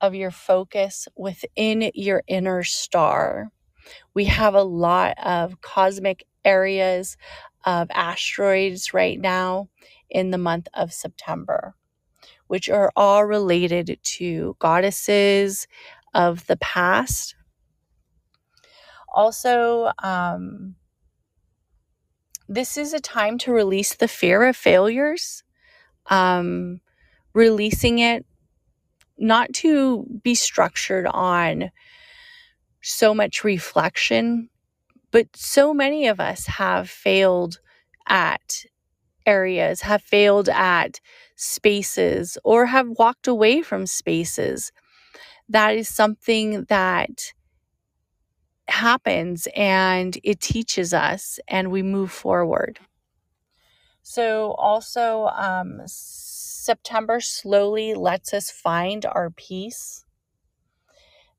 of 0.01 0.15
your 0.15 0.31
focus 0.31 1.09
within 1.17 1.91
your 1.95 2.23
inner 2.27 2.63
star. 2.63 3.51
We 4.15 4.27
have 4.27 4.55
a 4.55 4.63
lot 4.63 5.17
of 5.25 5.61
cosmic 5.61 6.25
areas 6.45 7.17
of 7.65 7.89
asteroids 7.93 8.95
right 8.95 9.21
now 9.21 9.69
in 10.11 10.31
the 10.31 10.39
month 10.39 10.69
of 10.75 10.93
September, 10.93 11.75
which 12.49 12.69
are 12.69 12.93
all 12.97 13.25
related 13.25 13.99
to 14.03 14.57
goddesses 14.59 15.67
of 16.15 16.47
the 16.47 16.57
past. 16.59 17.35
Also, 19.15 19.93
um, 20.03 20.77
this 22.51 22.77
is 22.77 22.93
a 22.93 23.01
time 23.01 23.39
to 23.39 23.53
release 23.53 23.95
the 23.95 24.09
fear 24.09 24.43
of 24.43 24.57
failures, 24.57 25.45
um, 26.07 26.81
releasing 27.33 28.01
it, 28.01 28.27
not 29.17 29.53
to 29.53 30.05
be 30.25 30.35
structured 30.35 31.07
on 31.07 31.71
so 32.83 33.15
much 33.15 33.45
reflection, 33.45 34.49
but 35.13 35.29
so 35.37 35.73
many 35.73 36.09
of 36.09 36.19
us 36.19 36.47
have 36.47 36.91
failed 36.91 37.61
at 38.09 38.65
areas, 39.27 39.83
have 39.83 40.03
failed 40.03 40.49
at 40.49 41.01
spaces, 41.37 42.37
or 42.43 42.67
have 42.67 42.89
walked 42.99 43.29
away 43.29 43.63
from 43.63 43.87
spaces. 43.87 44.73
That 45.49 45.77
is 45.77 45.89
something 45.89 46.65
that 46.65 47.33
happens 48.71 49.49
and 49.57 50.19
it 50.23 50.41
teaches 50.41 50.95
us 50.95 51.39
and 51.49 51.71
we 51.71 51.83
move 51.83 52.11
forward. 52.11 52.79
So, 54.03 54.53
also, 54.53 55.27
um, 55.27 55.83
September 55.87 57.21
slowly 57.21 57.95
lets 57.95 58.33
us 58.33 58.51
find 58.51 59.05
our 59.07 59.31
peace 59.31 60.05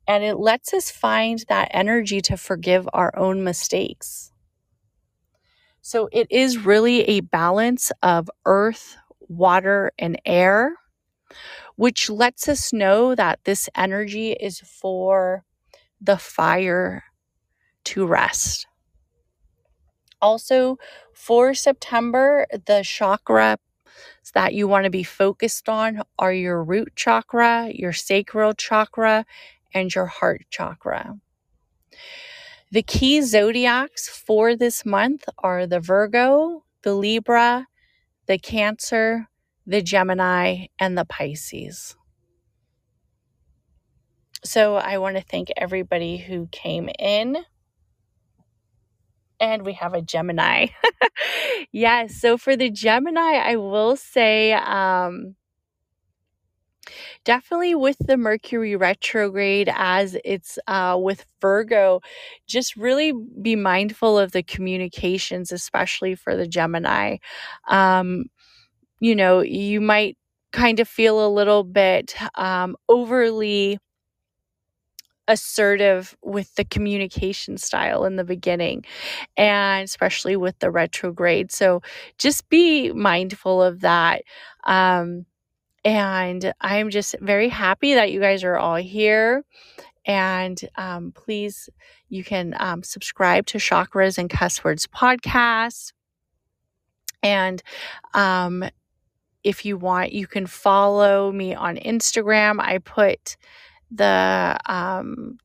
and 0.08 0.24
it 0.24 0.36
lets 0.36 0.74
us 0.74 0.92
find 0.92 1.44
that 1.48 1.70
energy 1.72 2.22
to 2.22 2.38
forgive 2.38 2.88
our 2.94 3.18
own 3.18 3.44
mistakes. 3.44 4.32
So, 5.82 6.10
it 6.12 6.28
is 6.30 6.66
really 6.66 7.02
a 7.04 7.22
balance 7.22 7.92
of 8.04 8.30
earth, 8.46 8.98
water, 9.20 9.92
and 9.98 10.20
air, 10.26 10.76
which 11.76 12.10
lets 12.10 12.48
us 12.48 12.72
know 12.72 13.16
that 13.16 13.40
this 13.44 13.70
energy 13.76 14.34
is 14.34 14.60
for 14.60 15.44
the 16.00 16.18
fire 16.18 17.04
to 17.86 18.06
rest. 18.06 18.68
Also, 20.22 20.78
for 21.14 21.54
September, 21.54 22.46
the 22.68 22.84
chakra 22.84 23.58
that 24.34 24.54
you 24.54 24.68
want 24.68 24.86
to 24.86 24.90
be 24.90 25.04
focused 25.04 25.68
on 25.68 26.02
are 26.20 26.34
your 26.34 26.64
root 26.64 26.94
chakra, 26.96 27.72
your 27.74 27.94
sacral 27.94 28.54
chakra, 28.54 29.26
and 29.74 29.94
your 29.94 30.06
heart 30.06 30.46
chakra. 30.50 31.18
The 32.72 32.84
key 32.84 33.22
zodiacs 33.22 34.08
for 34.08 34.56
this 34.56 34.86
month 34.86 35.26
are 35.40 35.68
the 35.68 35.80
Virgo, 35.80 36.64
the 36.84 36.94
Libra, 36.94 37.68
the 38.28 38.38
Cancer, 38.38 39.28
the 39.66 39.82
Gemini, 39.82 40.68
and 40.80 40.98
the 40.98 41.06
Pisces. 41.06 41.96
So 44.44 44.76
I 44.76 44.98
want 44.98 45.18
to 45.18 45.22
thank 45.22 45.50
everybody 45.58 46.18
who 46.18 46.48
came 46.52 46.90
in 46.98 47.44
and 49.42 49.66
we 49.66 49.74
have 49.74 49.94
a 49.96 50.02
Gemini. 50.04 50.68
yes, 51.74 52.16
so 52.16 52.38
for 52.38 52.56
the 52.56 52.70
Gemini, 52.72 53.36
I 53.38 53.58
will 53.58 53.98
say 53.98 54.54
um 54.54 55.36
definitely 57.26 57.76
with 57.76 57.98
the 58.00 58.18
Mercury 58.18 58.76
retrograde 58.76 59.70
as 59.74 60.18
it's 60.26 60.58
uh, 60.68 60.98
with 61.00 61.26
Virgo, 61.42 62.02
just 62.48 62.76
really 62.76 63.14
be 63.42 63.56
mindful 63.56 64.18
of 64.18 64.32
the 64.32 64.44
communications, 64.44 65.52
especially 65.52 66.16
for 66.16 66.36
the 66.36 66.48
Gemini. 66.48 67.18
Um, 67.70 68.26
you 69.00 69.16
know, 69.16 69.42
you 69.42 69.82
might 69.82 70.18
kind 70.54 70.80
of 70.80 70.88
feel 70.88 71.26
a 71.26 71.30
little 71.34 71.64
bit 71.64 72.16
um, 72.36 72.76
overly 72.90 73.80
assertive 75.32 76.16
with 76.22 76.54
the 76.56 76.66
communication 76.66 77.58
style 77.58 78.06
in 78.06 78.18
the 78.18 78.24
beginning 78.24 78.84
and 79.38 79.86
especially 79.86 80.36
with 80.36 80.60
the 80.60 80.70
retrograde. 80.70 81.52
So 81.52 81.82
just 82.18 82.50
be 82.50 82.92
mindful 82.92 83.64
of 83.64 83.80
that 83.82 84.24
um, 84.66 85.26
and 85.84 86.54
i'm 86.62 86.92
just 86.92 87.16
very 87.22 87.50
happy 87.50 87.96
that 87.96 88.12
you 88.12 88.20
guys 88.20 88.44
are 88.44 88.58
all 88.58 88.76
here. 88.76 89.44
And 90.06 90.60
um, 90.76 91.12
please 91.12 91.70
you 92.10 92.24
can 92.24 92.56
um, 92.60 92.84
subscribe 92.84 93.46
to 93.48 93.58
chakras 93.60 94.18
and 94.18 94.30
cuss 94.30 94.64
words 94.64 94.88
podcast. 94.88 95.94
And 97.24 97.62
um, 98.14 98.66
if 99.44 99.66
you 99.66 99.78
want 99.78 100.12
you 100.12 100.28
can 100.28 100.46
follow 100.46 101.32
me 101.32 101.56
on 101.56 101.78
instagram. 101.78 102.60
I 102.60 102.80
put 102.80 103.38
the 103.92 104.58
um, 104.68 105.38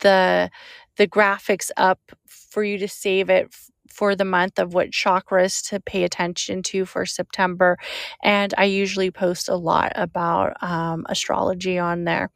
the 0.00 0.50
the 0.96 1.08
graphics 1.08 1.70
up 1.76 2.00
for 2.26 2.64
you 2.64 2.78
to 2.78 2.88
save 2.88 3.30
it 3.30 3.54
for 3.98 4.16
the 4.16 4.26
month 4.26 4.60
of 4.60 4.74
what 4.74 4.92
chakras 4.92 5.68
to 5.70 5.80
pay 5.80 6.04
attention 6.04 6.62
to 6.64 6.86
for 6.86 7.06
September. 7.06 7.78
And 8.22 8.54
I 8.58 8.66
usually 8.66 9.10
post 9.12 9.48
a 9.50 9.56
lot 9.56 9.92
about 9.96 10.62
um, 10.62 11.06
astrology 11.10 11.78
on 11.78 12.04
there. 12.04 12.30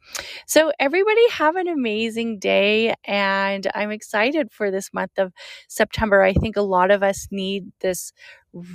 So, 0.47 0.71
everybody 0.79 1.29
have 1.31 1.55
an 1.57 1.69
amazing 1.69 2.39
day. 2.39 2.95
And 3.05 3.67
I'm 3.75 3.91
excited 3.91 4.51
for 4.51 4.71
this 4.71 4.93
month 4.93 5.13
of 5.19 5.33
September. 5.69 6.23
I 6.23 6.33
think 6.33 6.57
a 6.57 6.63
lot 6.63 6.91
of 6.91 7.03
us 7.03 7.27
need 7.31 7.65
this 7.81 8.13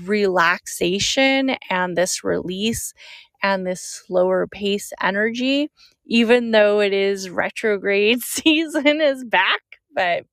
relaxation 0.07 1.57
and 1.71 1.97
this 1.99 2.25
release 2.25 2.95
and 3.43 3.67
this 3.67 3.83
slower 3.83 4.49
pace 4.49 4.93
energy, 5.03 5.71
even 6.07 6.53
though 6.53 6.81
it 6.81 6.95
is 6.95 7.31
retrograde 7.31 8.21
season 8.23 9.01
is 9.03 9.25
back. 9.25 9.63
But 9.95 10.25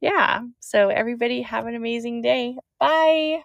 yeah, 0.00 0.42
so 0.60 0.88
everybody 0.88 1.42
have 1.42 1.66
an 1.66 1.74
amazing 1.74 2.22
day. 2.22 2.56
Bye. 2.78 3.42